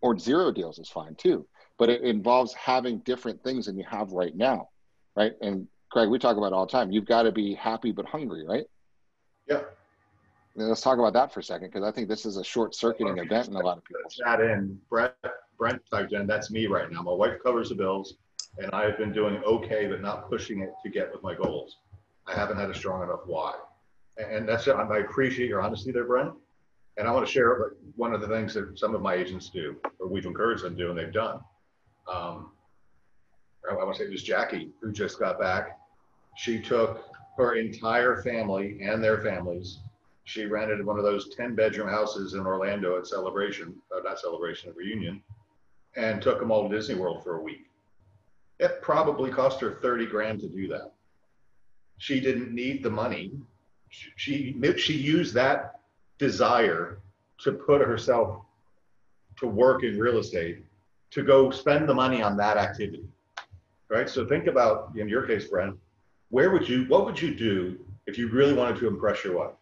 [0.00, 1.46] or zero deals is fine too.
[1.80, 4.68] But it involves having different things than you have right now,
[5.16, 5.32] right?
[5.40, 6.92] And Craig, we talk about all the time.
[6.92, 8.66] You've got to be happy but hungry, right?
[9.48, 9.62] Yeah.
[10.54, 13.16] let's talk about that for a second because I think this is a short circuiting
[13.16, 14.02] event in a lot of people.
[14.10, 15.16] Chat in Brett
[15.58, 17.02] Brent typed in, that's me right now.
[17.02, 18.14] My wife covers the bills
[18.58, 21.78] and I've been doing okay, but not pushing it to get with my goals.
[22.26, 23.54] I haven't had a strong enough why.
[24.18, 24.74] And that's it.
[24.74, 26.32] I appreciate your honesty there, Brent.
[26.98, 29.76] And I want to share one of the things that some of my agents do,
[29.98, 31.40] or we've encouraged them to do, and they've done.
[32.10, 32.50] Um,
[33.70, 35.78] I want to say it was Jackie who just got back.
[36.36, 37.04] She took
[37.36, 39.78] her entire family and their families.
[40.24, 44.70] She rented one of those 10 bedroom houses in Orlando at Celebration, uh, not Celebration,
[44.70, 45.22] at Reunion,
[45.96, 47.66] and took them all to Disney World for a week.
[48.58, 50.92] It probably cost her 30 grand to do that.
[51.98, 53.32] She didn't need the money.
[53.88, 55.80] She, she used that
[56.18, 57.00] desire
[57.38, 58.42] to put herself
[59.38, 60.64] to work in real estate
[61.10, 63.04] to go spend the money on that activity.
[63.88, 64.08] Right.
[64.08, 65.76] So think about, in your case, Brent,
[66.28, 69.54] where would you, what would you do if you really wanted to impress your wife?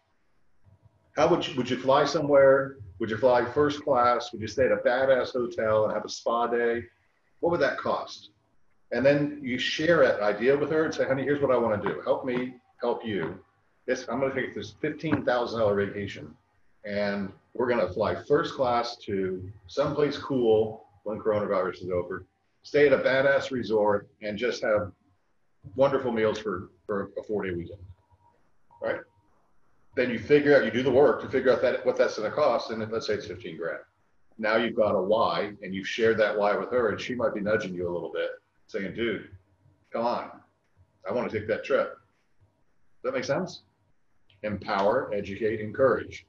[1.16, 2.76] How would you, would you fly somewhere?
[2.98, 4.30] Would you fly first class?
[4.32, 6.84] Would you stay at a badass hotel and have a spa day?
[7.40, 8.30] What would that cost?
[8.92, 11.82] and then you share that idea with her and say, honey, here's what I want
[11.82, 12.00] to do.
[12.02, 13.38] Help me help you.
[13.86, 16.34] This, I'm going to take this $15,000 vacation
[16.84, 22.26] and we're going to fly first class to someplace cool when coronavirus is over,
[22.62, 24.92] stay at a badass resort and just have
[25.74, 27.80] wonderful meals for, for a four day weekend.
[28.82, 29.00] Right.
[29.96, 32.30] Then you figure out, you do the work to figure out that what that's going
[32.30, 32.70] to cost.
[32.70, 33.78] And let's say it's 15 grand.
[34.36, 37.34] Now you've got a why and you've shared that why with her and she might
[37.34, 38.28] be nudging you a little bit
[38.66, 39.30] saying, dude,
[39.90, 40.30] come on,
[41.08, 41.88] I want to take that trip.
[41.88, 43.62] Does that make sense?
[44.42, 46.26] Empower, educate, encourage.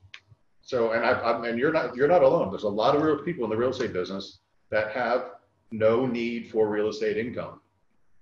[0.61, 2.49] So, and I, I, and you're not you're not alone.
[2.49, 4.39] There's a lot of real people in the real estate business
[4.69, 5.31] that have
[5.71, 7.59] no need for real estate income.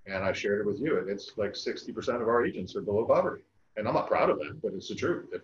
[0.06, 0.96] And I shared it with you.
[0.96, 3.44] It's like 60% of our agents are below poverty.
[3.76, 5.28] And I'm not proud of that, but it's the truth.
[5.34, 5.42] If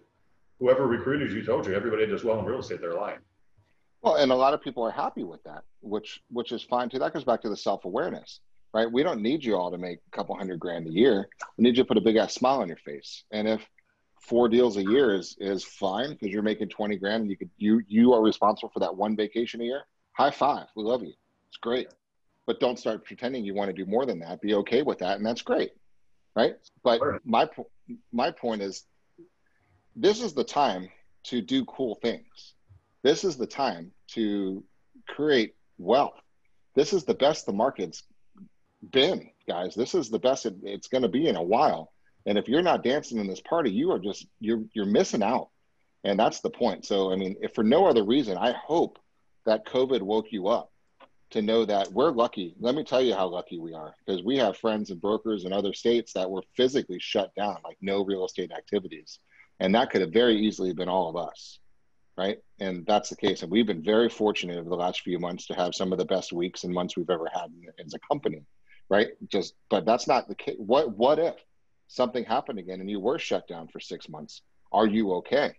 [0.59, 3.19] whoever recruited you told you everybody does well in real estate, they're lying.
[4.01, 6.99] Well, and a lot of people are happy with that, which which is fine too.
[6.99, 8.41] That goes back to the self-awareness
[8.73, 8.91] right?
[8.91, 11.29] We don't need you all to make a couple hundred grand a year.
[11.57, 13.23] We need you to put a big ass smile on your face.
[13.31, 13.61] And if
[14.19, 17.49] four deals a year is is fine because you're making 20 grand and you could
[17.57, 20.67] you you are responsible for that one vacation a year, high five.
[20.75, 21.13] We love you.
[21.49, 21.87] It's great.
[22.45, 24.41] But don't start pretending you want to do more than that.
[24.41, 25.71] Be okay with that, and that's great.
[26.35, 26.55] Right?
[26.83, 27.49] But my
[28.11, 28.85] my point is
[29.95, 30.89] this is the time
[31.25, 32.53] to do cool things.
[33.03, 34.63] This is the time to
[35.07, 36.19] create wealth.
[36.75, 38.03] This is the best the market's
[38.91, 39.75] been, guys.
[39.75, 41.91] This is the best it, it's going to be in a while.
[42.25, 45.49] And if you're not dancing in this party, you are just you're you're missing out.
[46.03, 46.85] And that's the point.
[46.85, 48.99] So I mean, if for no other reason, I hope
[49.45, 50.71] that COVID woke you up
[51.31, 52.55] to know that we're lucky.
[52.59, 55.53] Let me tell you how lucky we are because we have friends and brokers in
[55.53, 59.19] other states that were physically shut down, like no real estate activities.
[59.59, 61.59] And that could have very easily been all of us.
[62.15, 62.37] Right.
[62.59, 63.41] And that's the case.
[63.41, 66.05] And we've been very fortunate over the last few months to have some of the
[66.05, 67.51] best weeks and months we've ever had
[67.83, 68.45] as a company
[68.89, 69.09] right?
[69.27, 70.55] Just, but that's not the case.
[70.57, 71.35] What, what if
[71.87, 74.41] something happened again and you were shut down for six months?
[74.71, 75.55] Are you okay?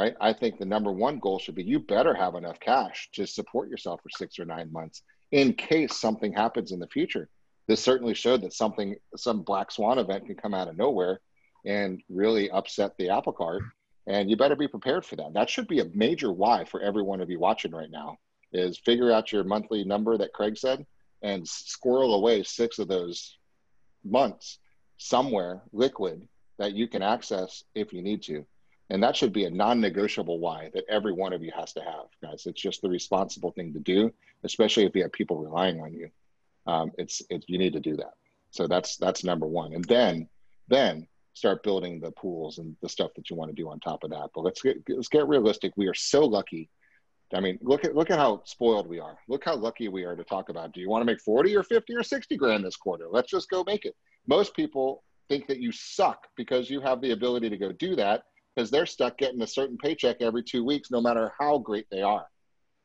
[0.00, 0.16] Right.
[0.18, 3.68] I think the number one goal should be you better have enough cash to support
[3.68, 7.28] yourself for six or nine months in case something happens in the future.
[7.68, 11.20] This certainly showed that something, some black swan event can come out of nowhere
[11.66, 13.62] and really upset the apple cart.
[14.06, 15.34] And you better be prepared for that.
[15.34, 18.16] That should be a major why for every one of you watching right now
[18.54, 20.86] is figure out your monthly number that Craig said
[21.20, 23.36] and squirrel away six of those
[24.02, 24.60] months
[24.96, 26.26] somewhere liquid
[26.58, 28.46] that you can access if you need to.
[28.90, 31.80] And that should be a non negotiable why that every one of you has to
[31.80, 32.46] have, guys.
[32.46, 34.12] It's just the responsible thing to do,
[34.44, 36.10] especially if you have people relying on you.
[36.66, 38.14] Um, it's, it's, you need to do that.
[38.50, 39.74] So that's, that's number one.
[39.74, 40.28] And then,
[40.68, 44.02] then start building the pools and the stuff that you want to do on top
[44.02, 44.30] of that.
[44.34, 45.72] But let's get, let's get realistic.
[45.76, 46.68] We are so lucky
[47.32, 49.16] I mean, look at look at how spoiled we are.
[49.28, 50.72] Look how lucky we are to talk about.
[50.72, 53.06] Do you want to make 40 or 50 or 60 grand this quarter?
[53.10, 53.94] Let's just go make it.
[54.26, 58.24] Most people think that you suck because you have the ability to go do that
[58.54, 62.02] because they're stuck getting a certain paycheck every two weeks, no matter how great they
[62.02, 62.26] are.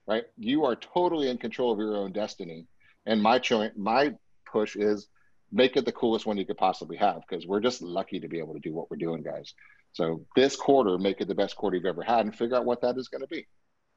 [0.07, 0.23] Right?
[0.37, 2.67] You are totally in control of your own destiny.
[3.05, 4.13] And my cho- my
[4.51, 5.07] push is
[5.51, 8.39] make it the coolest one you could possibly have because we're just lucky to be
[8.39, 9.53] able to do what we're doing, guys.
[9.93, 12.81] So this quarter, make it the best quarter you've ever had and figure out what
[12.81, 13.47] that is going to be.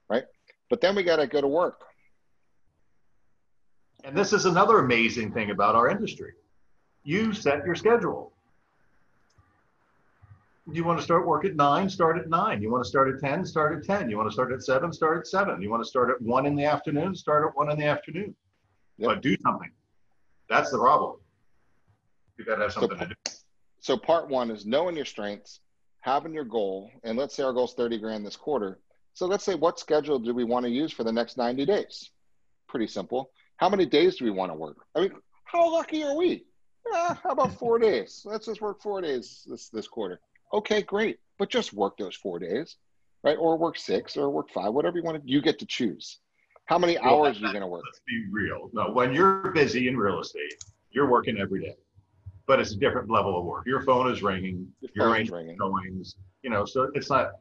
[0.08, 0.24] Right?
[0.70, 1.82] But then we got to go to work.
[4.04, 6.32] And this is another amazing thing about our industry.
[7.02, 8.32] You set your schedule.
[10.70, 12.60] You want to start work at nine, start at nine.
[12.60, 14.10] You want to start at 10, start at 10.
[14.10, 15.62] You want to start at seven, start at seven.
[15.62, 18.34] You want to start at one in the afternoon, start at one in the afternoon.
[18.98, 19.08] Yep.
[19.08, 19.70] But do something.
[20.50, 21.16] That's the problem.
[22.36, 23.32] You got to have something so, to do.
[23.80, 25.60] So part one is knowing your strengths,
[26.00, 28.78] having your goal, and let's say our goal is 30 grand this quarter.
[29.14, 32.10] So let's say what schedule do we want to use for the next 90 days?
[32.68, 33.30] Pretty simple.
[33.56, 34.76] How many days do we want to work?
[34.94, 35.12] I mean,
[35.44, 36.44] how lucky are we?
[36.94, 38.22] Eh, how about four days?
[38.26, 40.20] Let's just work four days this this quarter.
[40.52, 41.18] Okay, great.
[41.38, 42.76] But just work those four days,
[43.22, 43.36] right?
[43.38, 45.30] Or work six or work five, whatever you want to.
[45.30, 46.18] You get to choose.
[46.66, 47.84] How many well, hours are you going to work?
[47.86, 48.70] Let's be real.
[48.72, 50.54] No, when you're busy in real estate,
[50.90, 51.76] you're working every day,
[52.46, 53.66] but it's a different level of work.
[53.66, 54.66] Your phone is ringing.
[54.80, 55.56] Your phone is ringing.
[55.56, 57.32] Goings, you know, so it's not.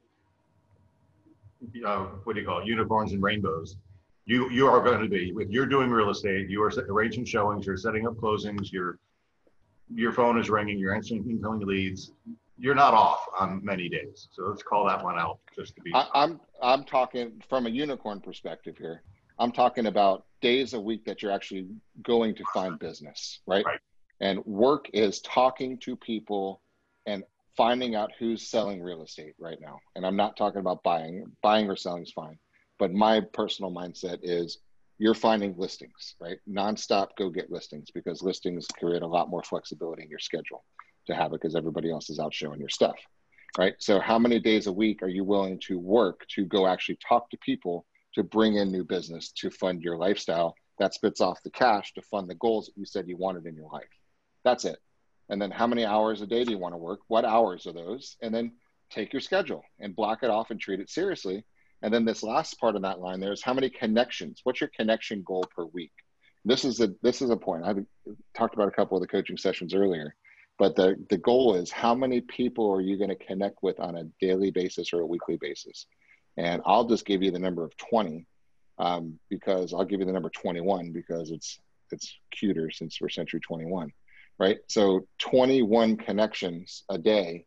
[1.83, 2.67] Uh, what do you call it?
[2.67, 3.77] Unicorns and rainbows
[4.27, 7.65] you you are going to be if you're doing real estate you are arranging showings
[7.65, 8.99] you're setting up closings your
[9.95, 12.11] your phone is ringing you're answering incoming leads
[12.57, 14.27] you're not off on many days.
[14.31, 17.69] So let's call that one out just to be I, i'm i'm talking from a
[17.69, 19.03] unicorn perspective here.
[19.39, 21.67] I'm talking about days a week that you're actually
[22.01, 23.79] going to find business right, right.
[24.19, 26.61] and work is talking to people
[27.05, 27.23] and
[27.55, 29.79] finding out who's selling real estate right now.
[29.95, 32.37] And i'm not talking about buying buying or selling is fine.
[32.79, 34.59] But my personal mindset is
[34.99, 36.37] you're finding listings, right?
[36.49, 40.63] Nonstop go get listings because listings create a lot more flexibility in your schedule
[41.07, 42.97] to have it because everybody else is out showing your stuff,
[43.57, 43.75] right?
[43.79, 47.29] So, how many days a week are you willing to work to go actually talk
[47.31, 51.49] to people to bring in new business to fund your lifestyle that spits off the
[51.49, 53.89] cash to fund the goals that you said you wanted in your life?
[54.43, 54.77] That's it.
[55.29, 56.99] And then, how many hours a day do you want to work?
[57.07, 58.15] What hours are those?
[58.21, 58.53] And then
[58.89, 61.43] take your schedule and block it off and treat it seriously
[61.81, 64.41] and then this last part of that line there is how many connections?
[64.43, 65.91] What's your connection goal per week?
[66.45, 67.65] This is a this is a point.
[67.65, 67.75] I
[68.35, 70.15] talked about a couple of the coaching sessions earlier,
[70.57, 73.95] but the the goal is how many people are you going to connect with on
[73.97, 75.85] a daily basis or a weekly basis?
[76.37, 78.25] And I'll just give you the number of 20
[78.77, 81.59] um, because I'll give you the number 21 because it's
[81.91, 83.91] it's cuter since we're century 21,
[84.39, 84.57] right?
[84.67, 87.45] So 21 connections a day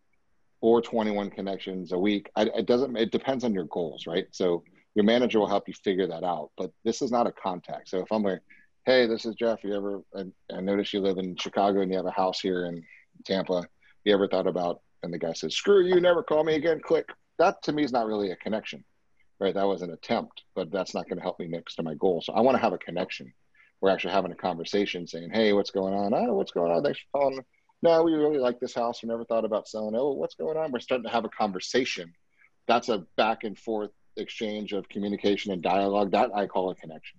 [0.60, 2.30] or 21 connections a week.
[2.36, 4.26] I, it doesn't, it depends on your goals, right?
[4.30, 4.62] So
[4.94, 7.88] your manager will help you figure that out, but this is not a contact.
[7.88, 8.40] So if I'm like,
[8.86, 11.96] hey, this is Jeff, you ever, I, I noticed you live in Chicago and you
[11.96, 12.82] have a house here in
[13.24, 13.64] Tampa.
[14.04, 17.08] You ever thought about, and the guy says, screw you, never call me again, click.
[17.38, 18.84] That to me is not really a connection,
[19.38, 19.54] right?
[19.54, 22.22] That was an attempt, but that's not going to help me next to my goal.
[22.22, 23.32] So I want to have a connection.
[23.80, 26.12] We're actually having a conversation saying, hey, what's going on?
[26.14, 26.82] Oh, what's going on?
[26.82, 27.44] Thanks for calling
[27.82, 29.02] no, we really like this house.
[29.02, 29.94] We never thought about selling.
[29.96, 30.70] Oh, what's going on?
[30.70, 32.12] We're starting to have a conversation.
[32.66, 36.10] That's a back and forth exchange of communication and dialogue.
[36.12, 37.18] That I call a connection,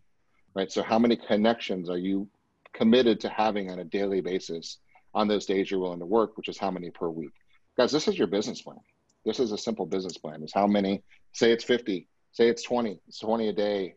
[0.54, 0.72] right?
[0.72, 2.28] So, how many connections are you
[2.74, 4.78] committed to having on a daily basis
[5.14, 7.34] on those days you're willing to work, which is how many per week?
[7.78, 8.80] Guys, this is your business plan.
[9.26, 10.44] This is a simple business plan.
[10.44, 11.04] Is how many?
[11.34, 12.08] Say it's 50.
[12.32, 13.00] Say it's 20.
[13.08, 13.96] It's 20 a day.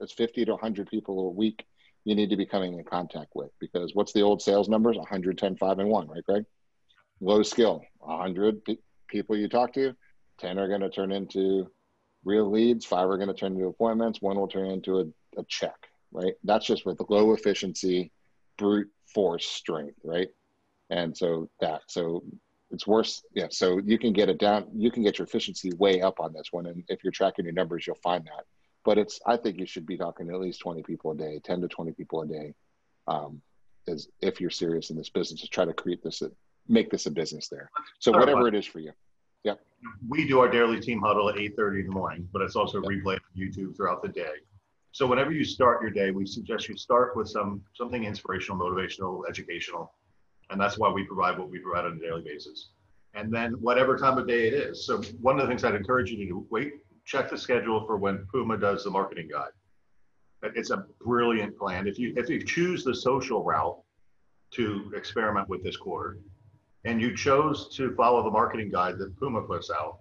[0.00, 1.64] It's 50 to 100 people a week
[2.06, 5.56] you need to be coming in contact with because what's the old sales numbers 110
[5.56, 6.44] 5 and 1 right greg
[7.20, 8.76] low skill 100 pe-
[9.08, 9.94] people you talk to
[10.38, 11.68] 10 are going to turn into
[12.24, 15.44] real leads 5 are going to turn into appointments one will turn into a, a
[15.48, 15.76] check
[16.12, 18.12] right that's just with low efficiency
[18.56, 20.28] brute force strength right
[20.90, 22.22] and so that so
[22.70, 26.00] it's worse yeah so you can get it down you can get your efficiency way
[26.00, 28.44] up on this one and if you're tracking your numbers you'll find that
[28.86, 31.40] but it's I think you should be talking to at least 20 people a day,
[31.42, 32.54] 10 to 20 people a day,
[33.08, 33.42] um,
[33.88, 36.22] as if you're serious in this business to try to create this,
[36.68, 37.68] make this a business there.
[37.98, 38.92] So whatever it is for you.
[39.42, 39.54] Yeah.
[40.08, 42.90] We do our daily team huddle at 8:30 in the morning, but it's also yep.
[42.90, 44.34] replayed on YouTube throughout the day.
[44.92, 49.28] So whenever you start your day, we suggest you start with some something inspirational, motivational,
[49.28, 49.92] educational,
[50.50, 52.70] and that's why we provide what we provide on a daily basis.
[53.14, 54.86] And then whatever time of day it is.
[54.86, 56.72] So one of the things I'd encourage you to do, wait
[57.06, 59.52] check the schedule for when Puma does the marketing guide.
[60.42, 61.86] It's a brilliant plan.
[61.86, 63.80] If you if you choose the social route
[64.52, 66.18] to experiment with this quarter,
[66.84, 70.00] and you chose to follow the marketing guide that Puma puts out,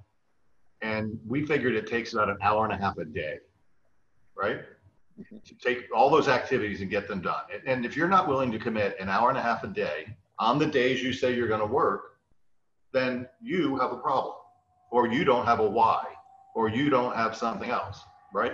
[0.82, 3.38] and we figured it takes about an hour and a half a day,
[4.36, 4.62] right?
[5.46, 7.44] To take all those activities and get them done.
[7.66, 10.60] And if you're not willing to commit an hour and a half a day on
[10.60, 12.18] the days you say you're going to work,
[12.92, 14.36] then you have a problem,
[14.92, 16.06] or you don't have a why
[16.56, 18.02] or you don't have something else,
[18.34, 18.54] right?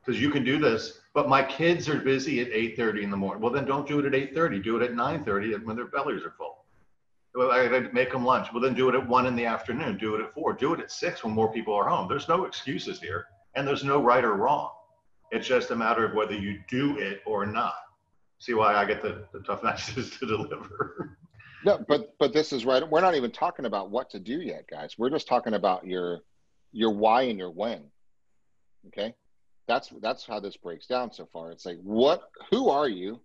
[0.00, 3.42] Because you can do this, but my kids are busy at 8:30 in the morning.
[3.42, 4.62] Well, then don't do it at 8:30.
[4.62, 6.64] Do it at 9:30 when their bellies are full.
[7.34, 8.52] Well, I make them lunch.
[8.52, 9.98] Well, then do it at one in the afternoon.
[9.98, 10.52] Do it at four.
[10.52, 12.08] Do it at six when more people are home.
[12.08, 14.70] There's no excuses here, and there's no right or wrong.
[15.30, 17.74] It's just a matter of whether you do it or not.
[18.42, 21.16] See why I get the, the tough matches to deliver.
[21.64, 22.88] No, but but this is right.
[22.88, 24.96] We're not even talking about what to do yet, guys.
[24.98, 26.20] We're just talking about your
[26.72, 27.84] your why and your when.
[28.88, 29.14] Okay,
[29.68, 31.52] that's that's how this breaks down so far.
[31.52, 33.20] It's like what, who are you,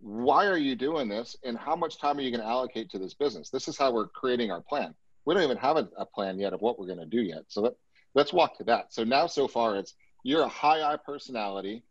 [0.00, 2.98] why are you doing this, and how much time are you going to allocate to
[2.98, 3.48] this business?
[3.48, 4.94] This is how we're creating our plan.
[5.24, 7.44] We don't even have a, a plan yet of what we're going to do yet.
[7.48, 7.72] So let,
[8.14, 8.92] let's walk to that.
[8.92, 11.82] So now so far it's you're a high I personality,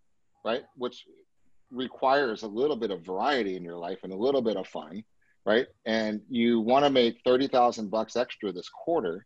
[0.45, 0.61] right?
[0.75, 1.03] Which
[1.73, 5.03] requires a little bit of variety in your life and a little bit of fun,
[5.45, 5.67] right?
[5.85, 9.25] And you want to make 30,000 bucks extra this quarter,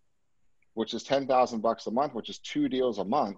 [0.73, 3.37] which is 10,000 bucks a month, which is two deals a month.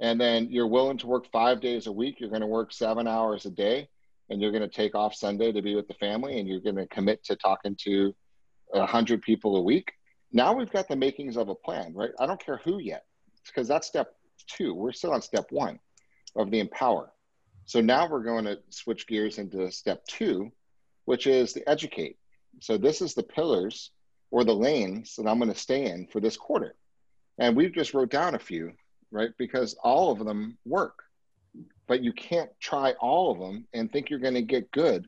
[0.00, 2.20] And then you're willing to work five days a week.
[2.20, 3.88] You're going to work seven hours a day
[4.30, 6.76] and you're going to take off Sunday to be with the family and you're going
[6.76, 8.14] to commit to talking to
[8.74, 9.92] a hundred people a week.
[10.32, 12.10] Now we've got the makings of a plan, right?
[12.20, 13.04] I don't care who yet
[13.46, 14.14] because that's step
[14.46, 14.74] two.
[14.74, 15.78] We're still on step one
[16.36, 17.12] of the empower.
[17.68, 20.50] So now we're going to switch gears into step two,
[21.04, 22.16] which is the educate.
[22.60, 23.90] So this is the pillars
[24.30, 26.76] or the lanes that I'm going to stay in for this quarter.
[27.36, 28.72] And we've just wrote down a few,
[29.10, 29.32] right?
[29.36, 31.02] Because all of them work.
[31.86, 35.06] But you can't try all of them and think you're going to get good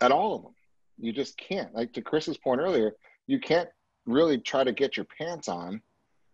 [0.00, 0.54] at all of them.
[0.98, 1.74] You just can't.
[1.74, 2.92] Like to Chris's point earlier,
[3.26, 3.68] you can't
[4.06, 5.82] really try to get your pants on,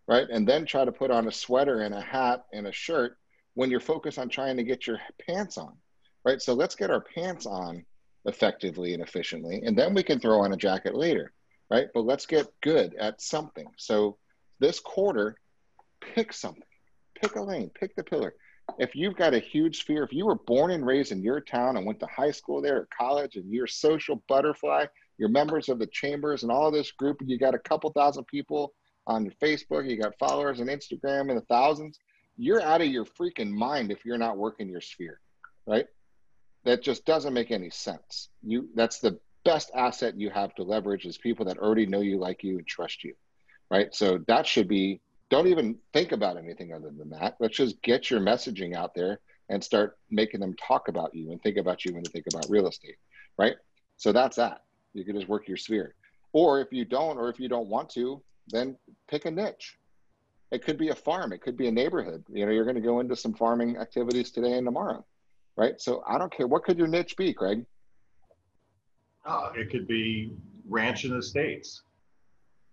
[0.07, 0.29] right?
[0.31, 3.17] And then try to put on a sweater and a hat and a shirt
[3.55, 5.77] when you're focused on trying to get your pants on,
[6.25, 6.41] right?
[6.41, 7.85] So let's get our pants on
[8.25, 11.33] effectively and efficiently, and then we can throw on a jacket later,
[11.71, 11.89] right?
[11.93, 13.67] But let's get good at something.
[13.77, 14.17] So
[14.61, 15.37] this quarter,
[16.01, 16.63] pick something,
[17.21, 18.35] pick a lane, pick the pillar.
[18.79, 21.77] If you've got a huge sphere, if you were born and raised in your town
[21.77, 24.87] and went to high school there or college and you're social butterfly,
[25.19, 27.91] you're members of the chambers and all of this group, and you got a couple
[27.91, 28.73] thousand people
[29.07, 31.99] on your Facebook, you got followers on Instagram in the thousands,
[32.37, 35.21] you're out of your freaking mind if you're not working your sphere,
[35.67, 35.87] right?
[36.65, 38.29] That just doesn't make any sense.
[38.43, 42.19] You that's the best asset you have to leverage is people that already know you,
[42.19, 43.15] like you, and trust you,
[43.71, 43.95] right?
[43.95, 45.01] So that should be.
[45.31, 47.37] Don't even think about anything other than that.
[47.41, 49.19] Let's just get your messaging out there
[49.49, 52.51] and start making them talk about you and think about you when they think about
[52.51, 52.97] real estate,
[53.39, 53.55] right?
[53.97, 54.63] So that's that.
[54.93, 55.95] You can just work your sphere.
[56.35, 58.77] Or if you don't, or if you don't want to, then
[59.09, 59.77] pick a niche
[60.53, 61.33] it could be a farm.
[61.33, 62.23] It could be a neighborhood.
[62.31, 65.05] You know, you're going to go into some farming activities today and tomorrow,
[65.57, 65.81] right?
[65.81, 66.47] So I don't care.
[66.47, 67.65] What could your niche be, Craig?
[69.25, 70.35] Uh, it could be
[70.69, 71.83] ranch and estates.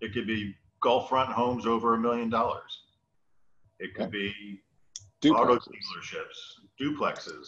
[0.01, 2.81] It could be Gulf front homes over a million dollars.
[3.79, 4.31] It could yeah.
[4.31, 4.61] be
[5.21, 5.35] duplexes.
[5.35, 6.37] auto dealerships,
[6.81, 7.47] duplexes.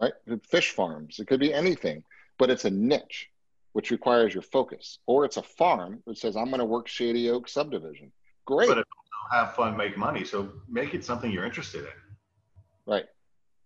[0.00, 0.12] Right?
[0.42, 1.18] Fish farms.
[1.18, 2.04] It could be anything,
[2.38, 3.30] but it's a niche,
[3.72, 4.98] which requires your focus.
[5.06, 8.12] Or it's a farm that says, I'm going to work Shady Oak subdivision
[8.46, 8.68] Great.
[8.68, 8.84] But
[9.32, 10.24] have fun, make money.
[10.24, 11.90] So make it something you're interested in.
[12.86, 13.06] Right.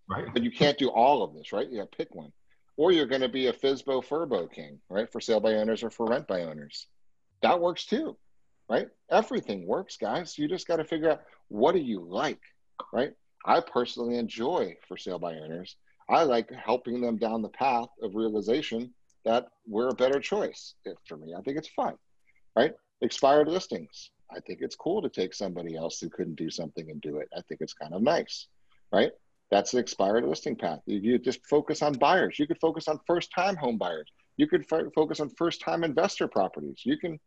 [0.09, 0.27] Right.
[0.33, 1.69] But you can't do all of this, right?
[1.69, 2.33] You got to pick one.
[2.77, 5.11] Or you're going to be a FSBO FRBO king, right?
[5.11, 6.87] For sale by owners or for rent by owners.
[7.43, 8.17] That works too,
[8.69, 8.89] right?
[9.11, 10.39] Everything works, guys.
[10.39, 12.41] You just got to figure out what do you like,
[12.93, 13.13] right?
[13.45, 15.77] I personally enjoy for sale by owners.
[16.09, 18.93] I like helping them down the path of realization
[19.25, 20.75] that we're a better choice
[21.07, 21.35] for me.
[21.37, 21.95] I think it's fun,
[22.57, 22.73] right?
[23.03, 24.11] Expired listings.
[24.35, 27.29] I think it's cool to take somebody else who couldn't do something and do it.
[27.37, 28.47] I think it's kind of nice,
[28.93, 29.13] right?
[29.51, 30.81] That's the expired listing path.
[30.87, 32.39] You, you just focus on buyers.
[32.39, 34.09] You could focus on first time home buyers.
[34.37, 36.83] You could f- focus on first time investor properties.
[36.85, 37.19] You can,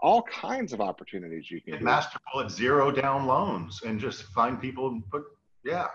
[0.00, 4.60] all kinds of opportunities you can and masterful at zero down loans and just find
[4.60, 5.22] people and put,
[5.64, 5.86] yeah.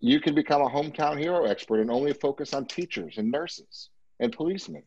[0.00, 4.32] You can become a hometown hero expert and only focus on teachers and nurses and
[4.32, 4.82] policemen,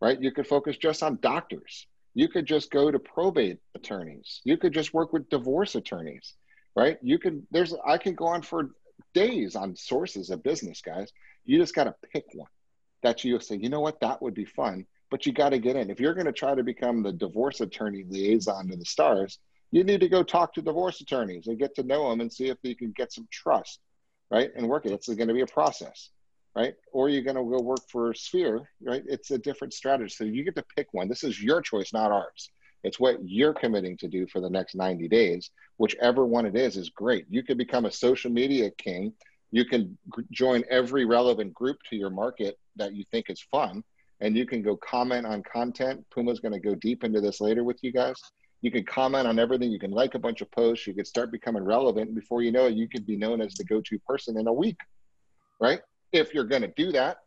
[0.00, 0.20] right?
[0.20, 4.40] You could focus just on doctors you could just go to probate attorneys.
[4.44, 6.34] You could just work with divorce attorneys,
[6.76, 6.98] right?
[7.02, 8.70] You can, there's, I can go on for
[9.14, 11.12] days on sources of business, guys.
[11.44, 12.50] You just got to pick one
[13.02, 15.76] that you say, you know what, that would be fun, but you got to get
[15.76, 15.90] in.
[15.90, 19.38] If you're going to try to become the divorce attorney liaison to the stars,
[19.70, 22.48] you need to go talk to divorce attorneys and get to know them and see
[22.48, 23.78] if you can get some trust,
[24.30, 24.50] right?
[24.56, 24.92] And work it.
[24.92, 26.10] It's going to be a process
[26.54, 26.74] right?
[26.92, 29.02] Or you're going to go work for Sphere, right?
[29.06, 30.12] It's a different strategy.
[30.14, 31.08] So you get to pick one.
[31.08, 32.50] This is your choice, not ours.
[32.82, 35.50] It's what you're committing to do for the next 90 days.
[35.76, 37.26] Whichever one it is, is great.
[37.28, 39.12] You can become a social media king.
[39.52, 43.84] You can g- join every relevant group to your market that you think is fun.
[44.20, 46.04] And you can go comment on content.
[46.12, 48.16] Puma's going to go deep into this later with you guys.
[48.62, 49.70] You can comment on everything.
[49.70, 50.86] You can like a bunch of posts.
[50.86, 52.14] You could start becoming relevant.
[52.14, 54.52] Before you know it, you could be known as the go to person in a
[54.52, 54.76] week,
[55.60, 55.80] right?
[56.12, 57.18] If you're going to do that.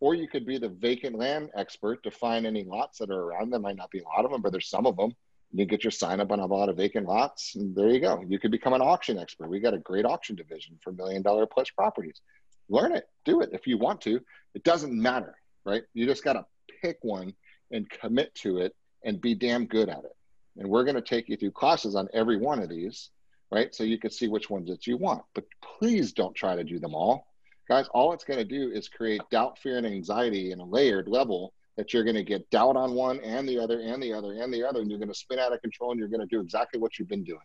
[0.00, 3.50] Or you could be the vacant land expert to find any lots that are around.
[3.50, 5.12] There might not be a lot of them, but there's some of them.
[5.52, 8.22] You get your sign up on a lot of vacant lots, and there you go.
[8.28, 9.48] You could become an auction expert.
[9.48, 12.20] We got a great auction division for million dollar plus properties.
[12.68, 14.20] learn it, do it if you want to.
[14.54, 15.82] It doesn't matter, right?
[15.94, 16.44] You just got to
[16.82, 17.34] pick one
[17.70, 20.16] and commit to it and be damn good at it.
[20.58, 23.10] And we're going to take you through classes on every one of these,
[23.50, 23.74] right?
[23.74, 25.22] So you can see which ones that you want.
[25.34, 27.26] But please don't try to do them all.
[27.68, 31.06] Guys, all it's going to do is create doubt, fear, and anxiety in a layered
[31.06, 34.32] level that you're going to get doubt on one and the other and the other
[34.32, 34.80] and the other.
[34.80, 36.98] And you're going to spin out of control and you're going to do exactly what
[36.98, 37.38] you've been doing.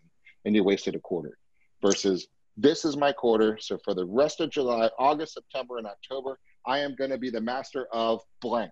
[0.45, 1.37] And you wasted a quarter
[1.81, 3.57] versus this is my quarter.
[3.59, 7.29] So for the rest of July, August, September, and October, I am going to be
[7.29, 8.71] the master of blank.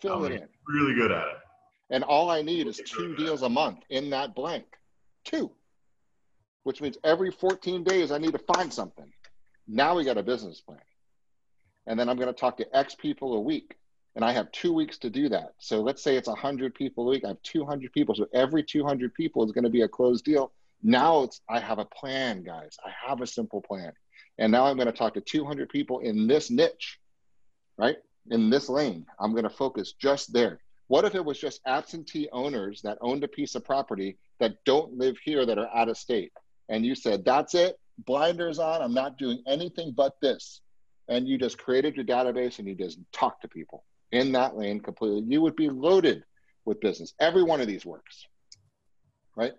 [0.00, 0.48] Fill it in.
[0.68, 1.36] Really good at it.
[1.90, 4.66] And all I need is two deals a month in that blank.
[5.24, 5.50] Two.
[6.62, 9.10] Which means every 14 days I need to find something.
[9.68, 10.80] Now we got a business plan.
[11.86, 13.76] And then I'm going to talk to X people a week.
[14.14, 15.52] And I have two weeks to do that.
[15.58, 17.24] So let's say it's 100 people a week.
[17.24, 18.14] I have 200 people.
[18.14, 20.52] So every 200 people is going to be a closed deal.
[20.82, 22.76] Now it's I have a plan, guys.
[22.84, 23.92] I have a simple plan.
[24.38, 26.98] And now I'm going to talk to 200 people in this niche,
[27.76, 27.96] right?
[28.30, 29.06] In this lane.
[29.20, 30.60] I'm going to focus just there.
[30.88, 34.96] What if it was just absentee owners that owned a piece of property that don't
[34.96, 36.32] live here that are out of state?
[36.68, 40.60] And you said, that's it, blinders on, I'm not doing anything but this.
[41.08, 44.80] And you just created your database and you just talk to people in that lane
[44.80, 45.22] completely.
[45.26, 46.24] You would be loaded
[46.64, 47.14] with business.
[47.20, 48.26] Every one of these works,
[49.36, 49.52] right?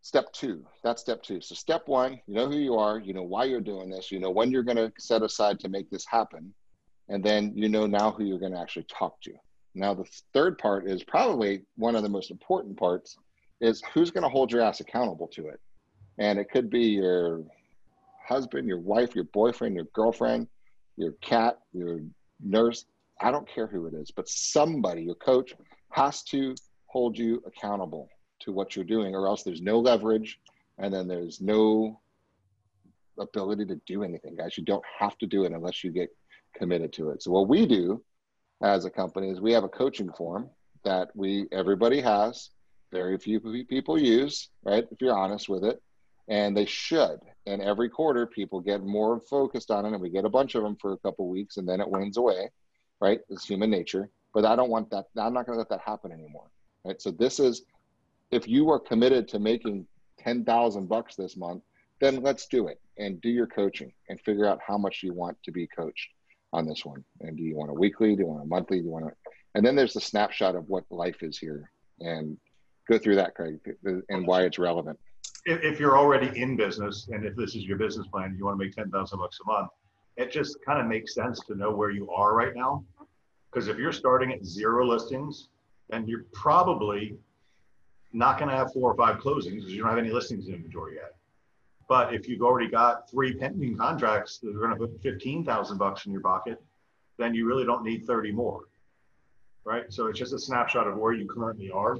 [0.00, 1.40] Step two, that's step two.
[1.40, 4.18] So, step one, you know who you are, you know why you're doing this, you
[4.18, 6.52] know when you're going to set aside to make this happen.
[7.08, 9.32] And then you know now who you're going to actually talk to.
[9.74, 13.16] Now, the third part is probably one of the most important parts
[13.60, 15.60] is who's going to hold your ass accountable to it.
[16.18, 17.42] And it could be your
[18.26, 20.48] husband, your wife, your boyfriend, your girlfriend,
[20.96, 22.00] your cat, your
[22.40, 22.84] nurse.
[23.20, 25.54] I don't care who it is, but somebody, your coach,
[25.90, 26.54] has to
[26.86, 28.08] hold you accountable
[28.40, 30.40] to what you're doing, or else there's no leverage
[30.78, 32.00] and then there's no
[33.18, 34.56] ability to do anything, guys.
[34.56, 36.10] You don't have to do it unless you get
[36.54, 37.22] committed to it.
[37.22, 38.02] So, what we do
[38.62, 40.48] as a company is we have a coaching form
[40.84, 42.50] that we everybody has,
[42.90, 44.86] very few people use, right?
[44.90, 45.80] If you're honest with it,
[46.28, 47.18] and they should.
[47.46, 50.62] And every quarter, people get more focused on it, and we get a bunch of
[50.62, 52.50] them for a couple weeks, and then it wanes away,
[53.00, 53.20] right?
[53.28, 54.08] It's human nature.
[54.32, 55.06] But I don't want that.
[55.18, 56.50] I'm not going to let that happen anymore,
[56.84, 57.00] right?
[57.02, 57.62] So this is
[58.30, 59.86] if you are committed to making
[60.18, 61.62] 10,000 bucks this month,
[62.00, 65.36] then let's do it and do your coaching and figure out how much you want
[65.44, 66.08] to be coached
[66.52, 67.04] on this one.
[67.20, 68.16] And do you want a weekly?
[68.16, 68.78] Do you want a monthly?
[68.78, 69.12] Do you want to?
[69.54, 71.70] And then there's the snapshot of what life is here
[72.00, 72.38] and
[72.90, 73.58] go through that, Craig,
[74.08, 74.98] and why it's relevant.
[75.44, 78.64] If, you're already in business and if this is your business plan, you want to
[78.64, 79.70] make 10,000 bucks a month,
[80.16, 82.84] it just kind of makes sense to know where you are right now.
[83.50, 85.48] Because if you're starting at zero listings,
[85.88, 87.16] then you're probably
[88.12, 90.54] not going to have four or five closings because you don't have any listings in
[90.54, 91.14] inventory yet.
[91.88, 96.06] But if you've already got three pending contracts that are going to put 15,000 bucks
[96.06, 96.62] in your pocket,
[97.18, 98.68] then you really don't need 30 more.
[99.64, 99.92] Right.
[99.92, 101.98] So it's just a snapshot of where you currently are.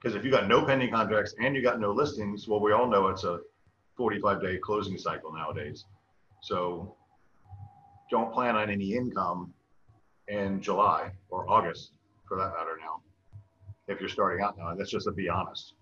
[0.00, 2.88] Because if you got no pending contracts and you got no listings, well, we all
[2.88, 3.40] know it's a
[3.96, 5.84] 45 day closing cycle nowadays.
[6.42, 6.94] So
[8.10, 9.52] don't plan on any income
[10.28, 11.92] in July or August
[12.26, 13.00] for that matter now
[13.88, 14.74] if you're starting out now.
[14.74, 15.74] That's just to be honest.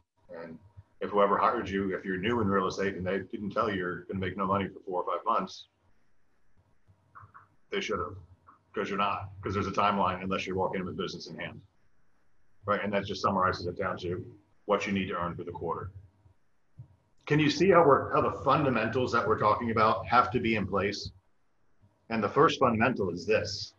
[0.42, 0.58] And
[1.00, 3.76] if whoever hired you, if you're new in real estate and they didn't tell you
[3.76, 5.66] you're going to make no money for four or five months,
[7.70, 8.16] they should have,
[8.72, 11.60] because you're not, because there's a timeline unless you're walking in with business in hand.
[12.66, 12.82] Right.
[12.82, 14.24] And that just summarizes it down to
[14.64, 15.90] what you need to earn for the quarter.
[17.26, 20.56] Can you see how we're how the fundamentals that we're talking about have to be
[20.56, 21.10] in place?
[22.10, 23.74] And the first fundamental is this.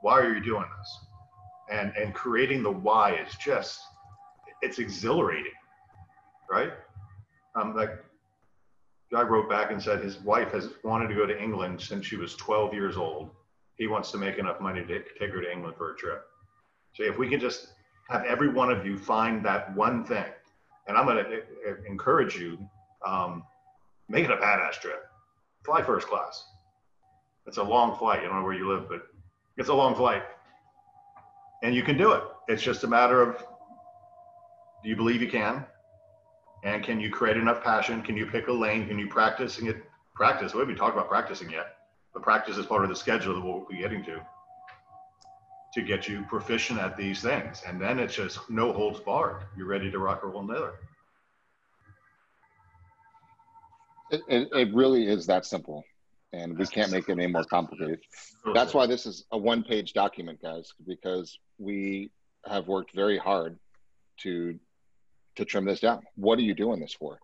[0.00, 1.04] Why are you doing this?
[1.70, 3.80] and and creating the why is just
[4.62, 5.52] it's exhilarating
[6.50, 6.72] right
[7.56, 7.90] um like
[9.10, 12.16] guy wrote back and said his wife has wanted to go to england since she
[12.16, 13.30] was 12 years old
[13.76, 16.26] he wants to make enough money to take her to england for a trip
[16.94, 17.68] so if we can just
[18.08, 20.24] have every one of you find that one thing
[20.86, 21.42] and i'm going to
[21.86, 22.58] encourage you
[23.06, 23.44] um,
[24.08, 25.04] make it a badass trip
[25.64, 26.44] fly first class
[27.46, 29.06] it's a long flight i don't know where you live but
[29.56, 30.22] it's a long flight
[31.64, 32.22] and you can do it.
[32.46, 33.38] It's just a matter of
[34.82, 35.64] do you believe you can?
[36.62, 38.02] And can you create enough passion?
[38.02, 38.86] Can you pick a lane?
[38.86, 39.76] Can you practicing it?
[40.14, 40.52] Practice.
[40.52, 41.76] We haven't talked about practicing yet,
[42.12, 44.20] but practice is part of the schedule that we'll be getting to
[45.74, 47.62] to get you proficient at these things.
[47.66, 49.42] And then it's just no holds barred.
[49.56, 50.74] You're ready to rock and roll another.
[54.10, 55.84] It, it, it really is that simple
[56.34, 58.00] and we can't make it any more complicated.
[58.52, 62.10] That's why this is a one page document, guys, because we
[62.46, 63.58] have worked very hard
[64.20, 64.58] to
[65.36, 66.02] to trim this down.
[66.16, 67.18] What are you doing this for?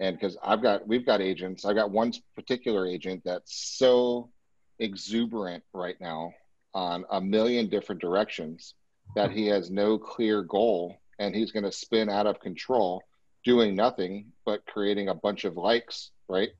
[0.00, 4.30] And because I've got, we've got agents, I've got one particular agent that's so
[4.78, 6.32] exuberant right now
[6.74, 8.74] on a million different directions
[9.14, 13.02] that he has no clear goal and he's going to spin out of control
[13.44, 16.50] doing nothing but creating a bunch of likes, right?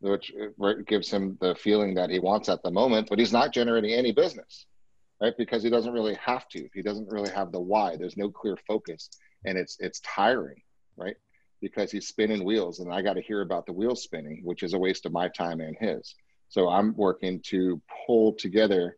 [0.00, 0.32] Which
[0.86, 4.12] gives him the feeling that he wants at the moment, but he's not generating any
[4.12, 4.66] business,
[5.20, 5.34] right?
[5.36, 6.68] Because he doesn't really have to.
[6.72, 7.96] He doesn't really have the why.
[7.96, 9.10] There's no clear focus,
[9.44, 10.62] and it's it's tiring,
[10.96, 11.16] right?
[11.60, 14.72] Because he's spinning wheels, and I got to hear about the wheels spinning, which is
[14.72, 16.14] a waste of my time and his.
[16.48, 18.96] So I'm working to pull together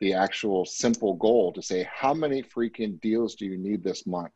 [0.00, 4.32] the actual simple goal to say, how many freaking deals do you need this month?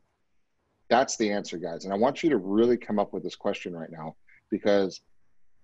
[0.90, 1.84] That's the answer, guys.
[1.84, 4.14] And I want you to really come up with this question right now
[4.50, 5.00] because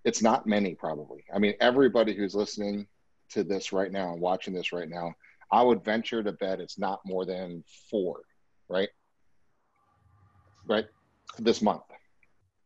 [0.04, 1.24] it's not many, probably.
[1.34, 2.86] I mean, everybody who's listening
[3.30, 5.12] to this right now and watching this right now,
[5.52, 8.22] I would venture to bet it's not more than four,
[8.68, 8.88] right?
[10.66, 10.86] Right?
[11.38, 11.82] This month.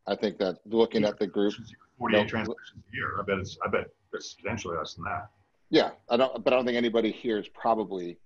[0.07, 1.55] I think that looking at the group.
[1.99, 3.19] 48 no, transactions a year.
[3.19, 5.31] I bet it's, I bet it's substantially less than that.
[5.71, 8.19] Yeah, I don't, but I don't think anybody here is probably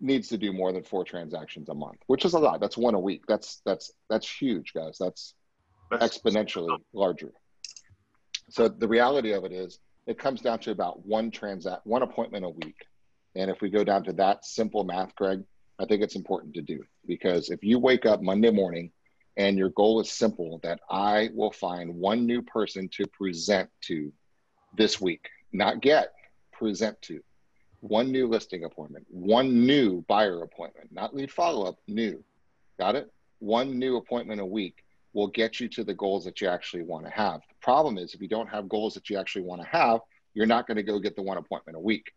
[0.00, 2.60] needs to do more than four transactions a month, which is a lot.
[2.60, 3.22] That's one a week.
[3.28, 4.96] That's that's that's huge, guys.
[4.98, 5.34] That's,
[5.90, 7.32] that's exponentially larger.
[8.50, 12.44] So the reality of it is, it comes down to about one transact, one appointment
[12.44, 12.86] a week.
[13.34, 15.42] And if we go down to that simple math, Greg,
[15.78, 18.90] I think it's important to do because if you wake up Monday morning
[19.36, 24.12] and your goal is simple that I will find one new person to present to
[24.76, 26.12] this week, not get,
[26.58, 27.20] present to.
[27.80, 32.22] One new listing appointment, one new buyer appointment, not lead follow up, new.
[32.78, 33.12] Got it?
[33.38, 37.04] One new appointment a week will get you to the goals that you actually want
[37.04, 37.40] to have.
[37.48, 40.00] The problem is, if you don't have goals that you actually want to have,
[40.34, 42.12] you're not going to go get the one appointment a week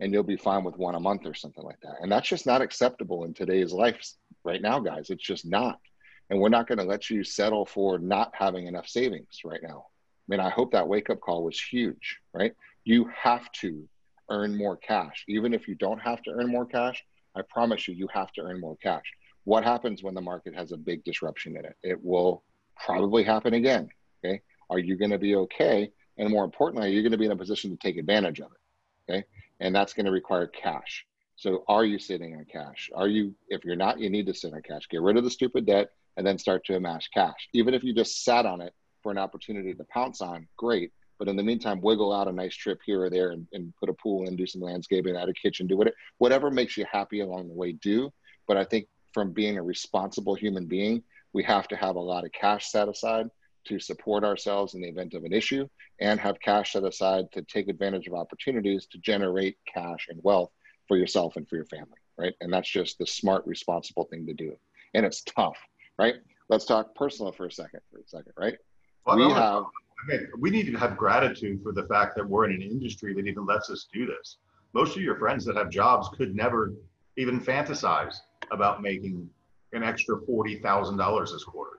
[0.00, 1.96] and you'll be fine with one a month or something like that.
[2.02, 4.12] And that's just not acceptable in today's life
[4.44, 5.10] right now, guys.
[5.10, 5.80] It's just not.
[6.28, 9.86] And we're not going to let you settle for not having enough savings right now.
[9.88, 12.52] I mean, I hope that wake up call was huge, right?
[12.86, 13.86] You have to
[14.30, 15.24] earn more cash.
[15.28, 18.42] Even if you don't have to earn more cash, I promise you, you have to
[18.42, 19.02] earn more cash.
[19.42, 21.76] What happens when the market has a big disruption in it?
[21.82, 22.44] It will
[22.76, 23.88] probably happen again.
[24.24, 24.40] Okay.
[24.70, 25.90] Are you going to be okay?
[26.16, 28.52] And more importantly, are you going to be in a position to take advantage of
[28.52, 29.12] it?
[29.12, 29.24] Okay.
[29.58, 31.04] And that's going to require cash.
[31.34, 32.88] So are you sitting on cash?
[32.94, 34.88] Are you, if you're not, you need to sit on cash.
[34.88, 37.48] Get rid of the stupid debt and then start to amass cash.
[37.52, 38.72] Even if you just sat on it
[39.02, 40.92] for an opportunity to pounce on, great.
[41.18, 43.88] But in the meantime, wiggle out a nice trip here or there and, and put
[43.88, 47.20] a pool in, do some landscaping, add a kitchen, do whatever, whatever makes you happy
[47.20, 48.12] along the way, do.
[48.46, 51.02] But I think from being a responsible human being,
[51.32, 53.28] we have to have a lot of cash set aside
[53.66, 55.66] to support ourselves in the event of an issue
[56.00, 60.50] and have cash set aside to take advantage of opportunities to generate cash and wealth
[60.86, 62.34] for yourself and for your family, right?
[62.40, 64.56] And that's just the smart, responsible thing to do.
[64.94, 65.58] And it's tough,
[65.98, 66.14] right?
[66.48, 68.56] Let's talk personal for a second, for a second, right?
[69.04, 69.64] Well, we have
[70.06, 73.26] mean, we need to have gratitude for the fact that we're in an industry that
[73.26, 74.38] even lets us do this.
[74.74, 76.74] Most of your friends that have jobs could never
[77.16, 78.16] even fantasize
[78.50, 79.28] about making
[79.72, 81.78] an extra forty thousand dollars this quarter.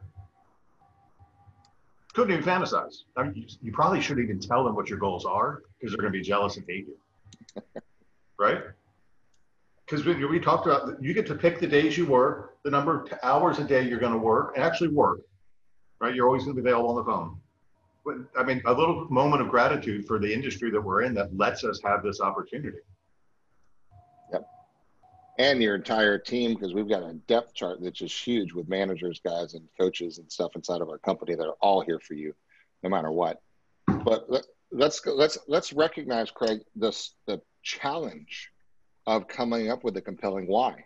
[2.13, 3.03] Couldn't even fantasize.
[3.15, 6.01] I mean, you, you probably shouldn't even tell them what your goals are because they're
[6.01, 7.61] going to be jealous and hate you,
[8.39, 8.63] right?
[9.85, 13.03] Because we, we talked about you get to pick the days you work, the number
[13.03, 15.19] of hours a day you're going to work, and actually work,
[16.01, 16.15] right?
[16.15, 17.37] You're always going to be available on the phone
[18.37, 21.63] I mean, a little moment of gratitude for the industry that we're in that lets
[21.63, 22.77] us have this opportunity.
[24.31, 24.47] Yep.
[25.39, 29.19] And your entire team, because we've got a depth chart that's just huge with managers,
[29.23, 32.33] guys, and coaches and stuff inside of our company that are all here for you,
[32.83, 33.41] no matter what.
[33.87, 34.27] But
[34.71, 38.51] let's let's let's recognize, Craig, this the challenge
[39.05, 40.85] of coming up with a compelling why,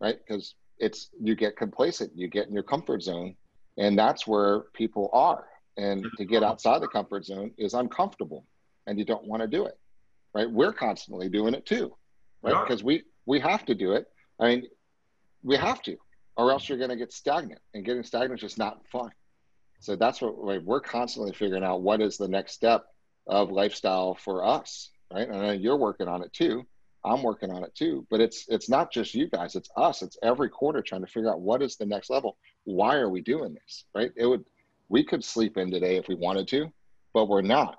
[0.00, 0.16] right?
[0.18, 3.34] Because it's you get complacent, you get in your comfort zone,
[3.76, 5.46] and that's where people are
[5.78, 8.44] and to get outside the comfort zone is uncomfortable
[8.86, 9.78] and you don't want to do it
[10.34, 10.50] right?
[10.50, 11.94] We're constantly doing it too
[12.42, 12.62] right?
[12.66, 14.06] Because we we have to do it.
[14.38, 14.64] I mean
[15.42, 15.96] we have to
[16.36, 19.10] or else you're going to get stagnant and getting stagnant is just not fun.
[19.80, 22.86] So that's what like, we're constantly figuring out what is the next step
[23.26, 25.28] of lifestyle for us right?
[25.28, 26.66] And you're working on it too.
[27.04, 28.06] I'm working on it too.
[28.10, 29.54] But it's it's not just you guys.
[29.54, 30.02] It's us.
[30.02, 32.36] It's every quarter trying to figure out what is the next level.
[32.64, 34.10] Why are we doing this right?
[34.16, 34.44] It would
[34.88, 36.72] we could sleep in today if we wanted to,
[37.14, 37.76] but we're not,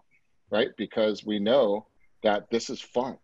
[0.51, 0.70] right?
[0.78, 1.88] Because we know
[2.24, 3.18] that this is fun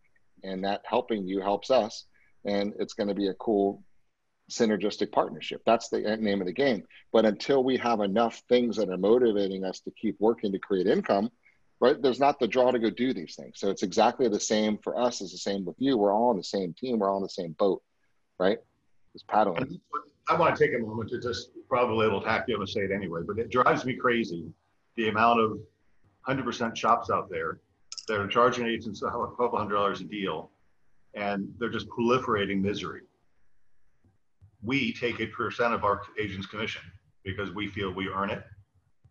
[0.43, 2.05] and that helping you helps us.
[2.45, 3.83] And it's going to be a cool
[4.49, 5.61] synergistic partnership.
[5.65, 6.83] That's the name of the game.
[7.11, 10.87] But until we have enough things that are motivating us to keep working to create
[10.87, 11.31] income,
[11.79, 11.99] right?
[11.99, 13.59] There's not the draw to go do these things.
[13.59, 15.97] So it's exactly the same for us as the same with you.
[15.97, 16.99] We're all on the same team.
[16.99, 17.81] We're all on the same boat,
[18.39, 18.59] right?
[19.13, 19.79] Just paddling
[20.27, 23.21] I want to take a moment to just probably it'll you to say it anyway,
[23.25, 24.51] but it drives me crazy
[24.95, 25.59] the amount of
[26.27, 27.59] 100% shops out there
[28.07, 30.51] that are charging agents a couple hundred dollars a deal,
[31.13, 33.01] and they're just proliferating misery.
[34.63, 36.81] We take a percent of our agent's commission
[37.23, 38.43] because we feel we earn it,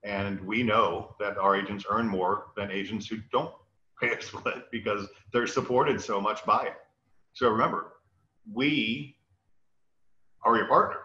[0.02, 3.54] and we know that our agents earn more than agents who don't
[4.00, 6.74] pay a split because they're supported so much by it.
[7.34, 7.92] So remember,
[8.52, 9.16] we
[10.42, 11.03] are your partner.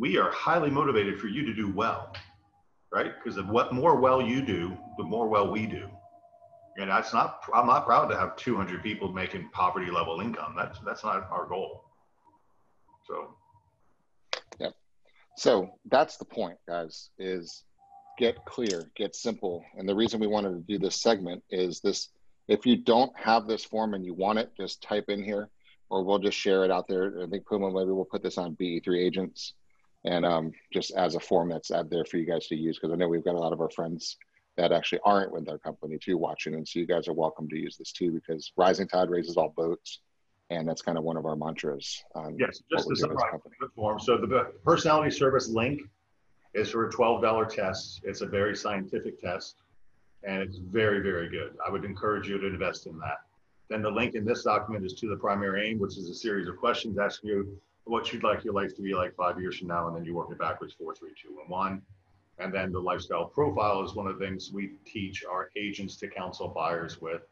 [0.00, 2.14] We are highly motivated for you to do well,
[2.90, 3.12] right?
[3.22, 5.88] Because the what more well you do, the more well we do.
[6.78, 7.42] And that's not.
[7.52, 10.54] I'm not proud to have 200 people making poverty level income.
[10.56, 11.84] That's that's not our goal.
[13.06, 13.36] So.
[14.58, 14.72] Yep.
[15.36, 17.10] So that's the point, guys.
[17.18, 17.64] Is
[18.16, 19.62] get clear, get simple.
[19.76, 22.08] And the reason we wanted to do this segment is this
[22.48, 25.50] if you don't have this form and you want it, just type in here,
[25.90, 27.22] or we'll just share it out there.
[27.22, 29.54] I think Puma maybe we'll put this on BE3 agents,
[30.04, 32.92] and um, just as a form that's out there for you guys to use because
[32.92, 34.16] I know we've got a lot of our friends
[34.56, 37.58] that actually aren't with our company too watching, and so you guys are welcome to
[37.58, 40.00] use this too because rising tide raises all boats,
[40.50, 42.02] and that's kind of one of our mantras.
[42.38, 43.98] yes, just to summarize the form.
[43.98, 45.82] So the personality service link
[46.54, 48.00] is for a $12 test.
[48.04, 49.56] It's a very scientific test
[50.22, 51.56] and it's very, very good.
[51.66, 53.22] I would encourage you to invest in that.
[53.68, 56.48] Then the link in this document is to the primary aim, which is a series
[56.48, 59.68] of questions asking you what you'd like your life to be like five years from
[59.68, 61.82] now, and then you work it backwards, four, three, two, and one.
[62.38, 66.08] And then the lifestyle profile is one of the things we teach our agents to
[66.08, 67.22] counsel buyers with,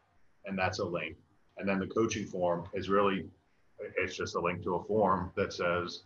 [0.45, 1.15] and that's a link.
[1.57, 3.25] And then the coaching form is really,
[3.97, 6.03] it's just a link to a form that says,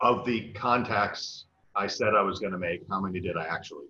[0.00, 3.86] of the contacts I said I was going to make, how many did I actually?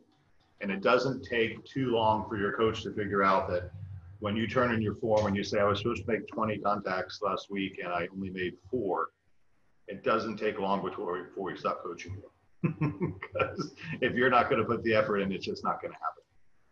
[0.61, 3.70] And it doesn't take too long for your coach to figure out that
[4.18, 6.59] when you turn in your form and you say, I was supposed to make 20
[6.59, 9.09] contacts last week and I only made four,
[9.91, 12.30] it doesn't take long before, before we stop coaching you.
[13.22, 15.99] because if you're not going to put the effort in, it's just not going to
[15.99, 16.22] happen.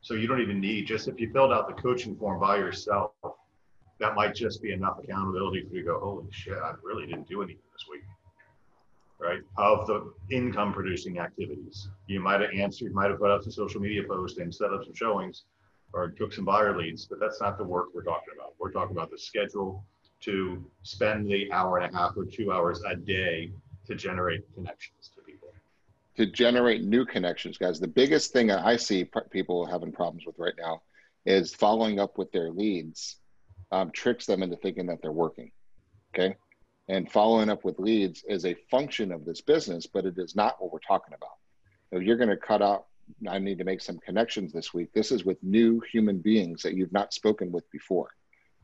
[0.00, 3.12] So you don't even need, just if you filled out the coaching form by yourself,
[3.98, 7.28] that might just be enough accountability for you to go, holy shit, I really didn't
[7.28, 8.02] do anything this week
[9.18, 11.88] right, of the income producing activities.
[12.06, 14.72] You might have answered, you might have put up some social media posts and set
[14.72, 15.44] up some showings
[15.92, 18.54] or took some buyer leads, but that's not the work we're talking about.
[18.58, 19.84] We're talking about the schedule
[20.20, 23.52] to spend the hour and a half or two hours a day
[23.86, 25.48] to generate connections to people.
[26.16, 27.78] To generate new connections, guys.
[27.78, 30.82] The biggest thing I see people having problems with right now
[31.24, 33.16] is following up with their leads
[33.70, 35.52] um, tricks them into thinking that they're working.
[36.14, 36.36] Okay
[36.88, 40.56] and following up with leads is a function of this business, but it is not
[40.58, 41.36] what we're talking about.
[41.92, 42.86] So you're going to cut out,
[43.28, 44.92] I need to make some connections this week.
[44.94, 48.08] This is with new human beings that you've not spoken with before,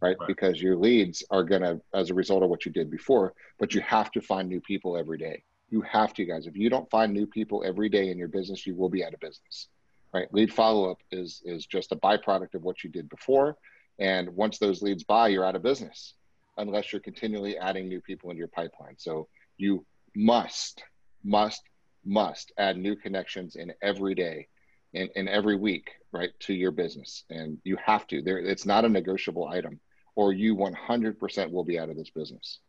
[0.04, 0.16] right?
[0.18, 0.28] right.
[0.28, 3.74] Because your leads are going to, as a result of what you did before, but
[3.74, 5.42] you have to find new people every day.
[5.70, 6.46] You have to, guys.
[6.46, 9.14] If you don't find new people every day in your business, you will be out
[9.14, 9.68] of business,
[10.12, 10.32] right?
[10.32, 13.56] Lead follow up is is just a byproduct of what you did before,
[13.98, 16.14] and once those leads buy, you're out of business
[16.58, 18.94] unless you're continually adding new people into your pipeline.
[18.96, 19.26] So
[19.56, 19.84] you
[20.14, 20.84] must,
[21.24, 21.62] must,
[22.04, 24.46] must add new connections in every day
[24.94, 27.24] in, in every week, right, to your business.
[27.28, 28.22] And you have to.
[28.22, 29.80] There it's not a negotiable item,
[30.16, 32.60] or you 100% will be out of this business.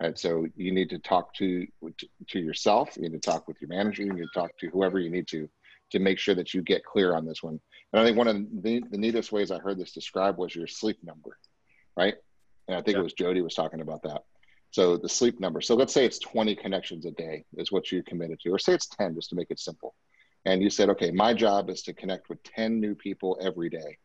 [0.00, 0.18] Right.
[0.18, 1.66] So you need to talk to
[2.28, 4.98] to yourself, you need to talk with your manager, you need to talk to whoever
[4.98, 5.48] you need to
[5.92, 7.60] to make sure that you get clear on this one.
[7.92, 10.66] And I think one of the, the neatest ways I heard this described was your
[10.66, 11.38] sleep number,
[11.96, 12.14] right?
[12.66, 13.00] And I think yeah.
[13.00, 14.24] it was Jody was talking about that.
[14.72, 15.60] So the sleep number.
[15.60, 18.74] So let's say it's 20 connections a day is what you're committed to, or say
[18.74, 19.94] it's 10 just to make it simple.
[20.44, 23.98] And you said, okay, my job is to connect with 10 new people every day.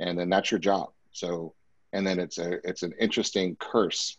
[0.00, 0.92] And then that's your job.
[1.12, 1.54] So,
[1.94, 4.18] and then it's a, it's an interesting curse,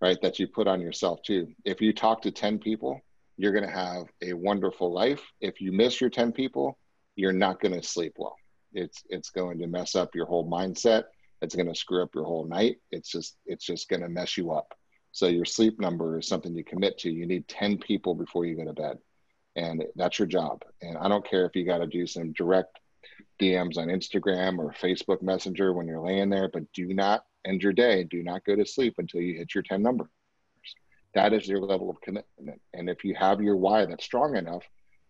[0.00, 0.20] right?
[0.22, 1.48] That you put on yourself too.
[1.64, 3.00] If you talk to 10 people,
[3.36, 5.22] you're going to have a wonderful life.
[5.40, 6.76] If you miss your 10 people,
[7.14, 8.36] you're not going to sleep well.
[8.72, 11.04] It's, it's going to mess up your whole mindset
[11.42, 12.76] it's going to screw up your whole night.
[12.90, 14.74] It's just it's just going to mess you up.
[15.12, 17.10] So your sleep number is something you commit to.
[17.10, 18.98] You need 10 people before you go to bed.
[19.56, 20.62] And that's your job.
[20.80, 22.78] And I don't care if you got to do some direct
[23.40, 27.72] DMs on Instagram or Facebook Messenger when you're laying there, but do not end your
[27.72, 28.04] day.
[28.04, 30.08] Do not go to sleep until you hit your 10 numbers.
[31.14, 32.60] That is your level of commitment.
[32.74, 34.64] And if you have your why that's strong enough,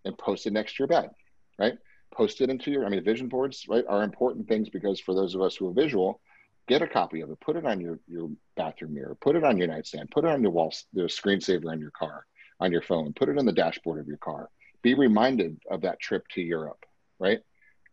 [0.07, 1.11] and post it next to your bed,
[1.59, 1.75] right?
[2.13, 5.35] post it into your, I mean, vision boards, right, are important things because for those
[5.35, 6.21] of us who are visual,
[6.69, 9.57] get a copy of it, put it on your, your bathroom mirror, put it on
[9.57, 12.27] your nightstand, put it on your wall, the screensaver on your car,
[12.61, 14.49] on your phone, put it on the dashboard of your car.
[14.83, 16.85] Be reminded of that trip to Europe,
[17.19, 17.41] right?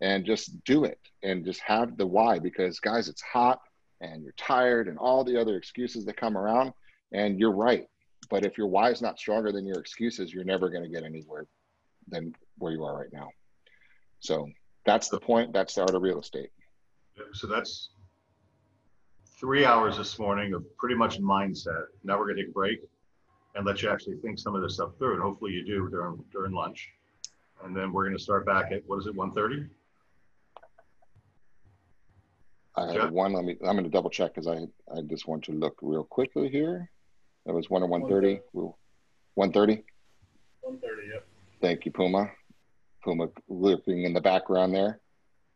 [0.01, 3.59] And just do it and just have the why because, guys, it's hot
[3.99, 6.73] and you're tired and all the other excuses that come around.
[7.11, 7.87] And you're right.
[8.29, 11.03] but if your why is not stronger than your excuses, you're never going to get
[11.03, 11.45] anywhere
[12.07, 13.29] than where you are right now.
[14.19, 14.49] So
[14.85, 15.53] that's the point.
[15.53, 16.49] That's the art of real estate.
[17.33, 17.89] So that's
[19.39, 21.85] three hours this morning of pretty much mindset.
[22.03, 22.79] Now we're going to take a break
[23.55, 25.13] and let you actually think some of this stuff through.
[25.13, 26.89] And hopefully you do during during lunch.
[27.63, 29.67] And then we're going to start back at what is it, 1:30?
[32.77, 33.33] I have one.
[33.33, 33.57] Let me.
[33.61, 36.89] I'm going to double check because I I just want to look real quickly here.
[37.45, 38.39] That was one or 1:30.
[38.53, 38.73] 1:30.
[39.37, 39.83] 1:30.
[41.11, 41.27] Yep.
[41.61, 42.29] Thank you, Puma.
[43.03, 44.99] Puma lurking in the background there.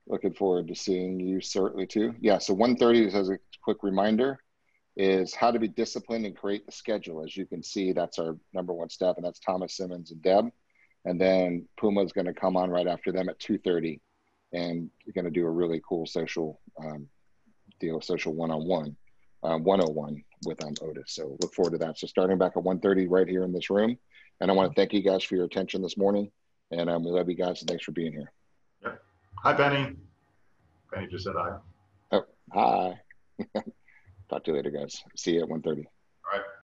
[0.07, 2.15] Looking forward to seeing you certainly too.
[2.19, 2.39] Yeah.
[2.39, 4.39] So 1:30 as a quick reminder
[4.97, 7.23] is how to be disciplined and create the schedule.
[7.23, 10.49] As you can see, that's our number one step, and that's Thomas Simmons and Deb.
[11.05, 13.99] And then Puma is going to come on right after them at 2:30,
[14.53, 17.07] and you're going to do a really cool social um,
[17.79, 18.95] deal, social one-on-one,
[19.43, 21.15] um, 101 with um, Otis.
[21.15, 21.97] So look forward to that.
[21.97, 23.97] So starting back at 1:30 right here in this room,
[24.39, 26.31] and I want to thank you guys for your attention this morning,
[26.71, 28.31] and um, we love you guys, and thanks for being here.
[28.83, 29.01] Yep.
[29.43, 29.95] Hi, Benny.
[30.91, 31.57] Benny just said hi.
[32.11, 32.99] Oh, hi.
[34.29, 35.03] Talk to you later, guys.
[35.15, 35.85] See you at 1.30.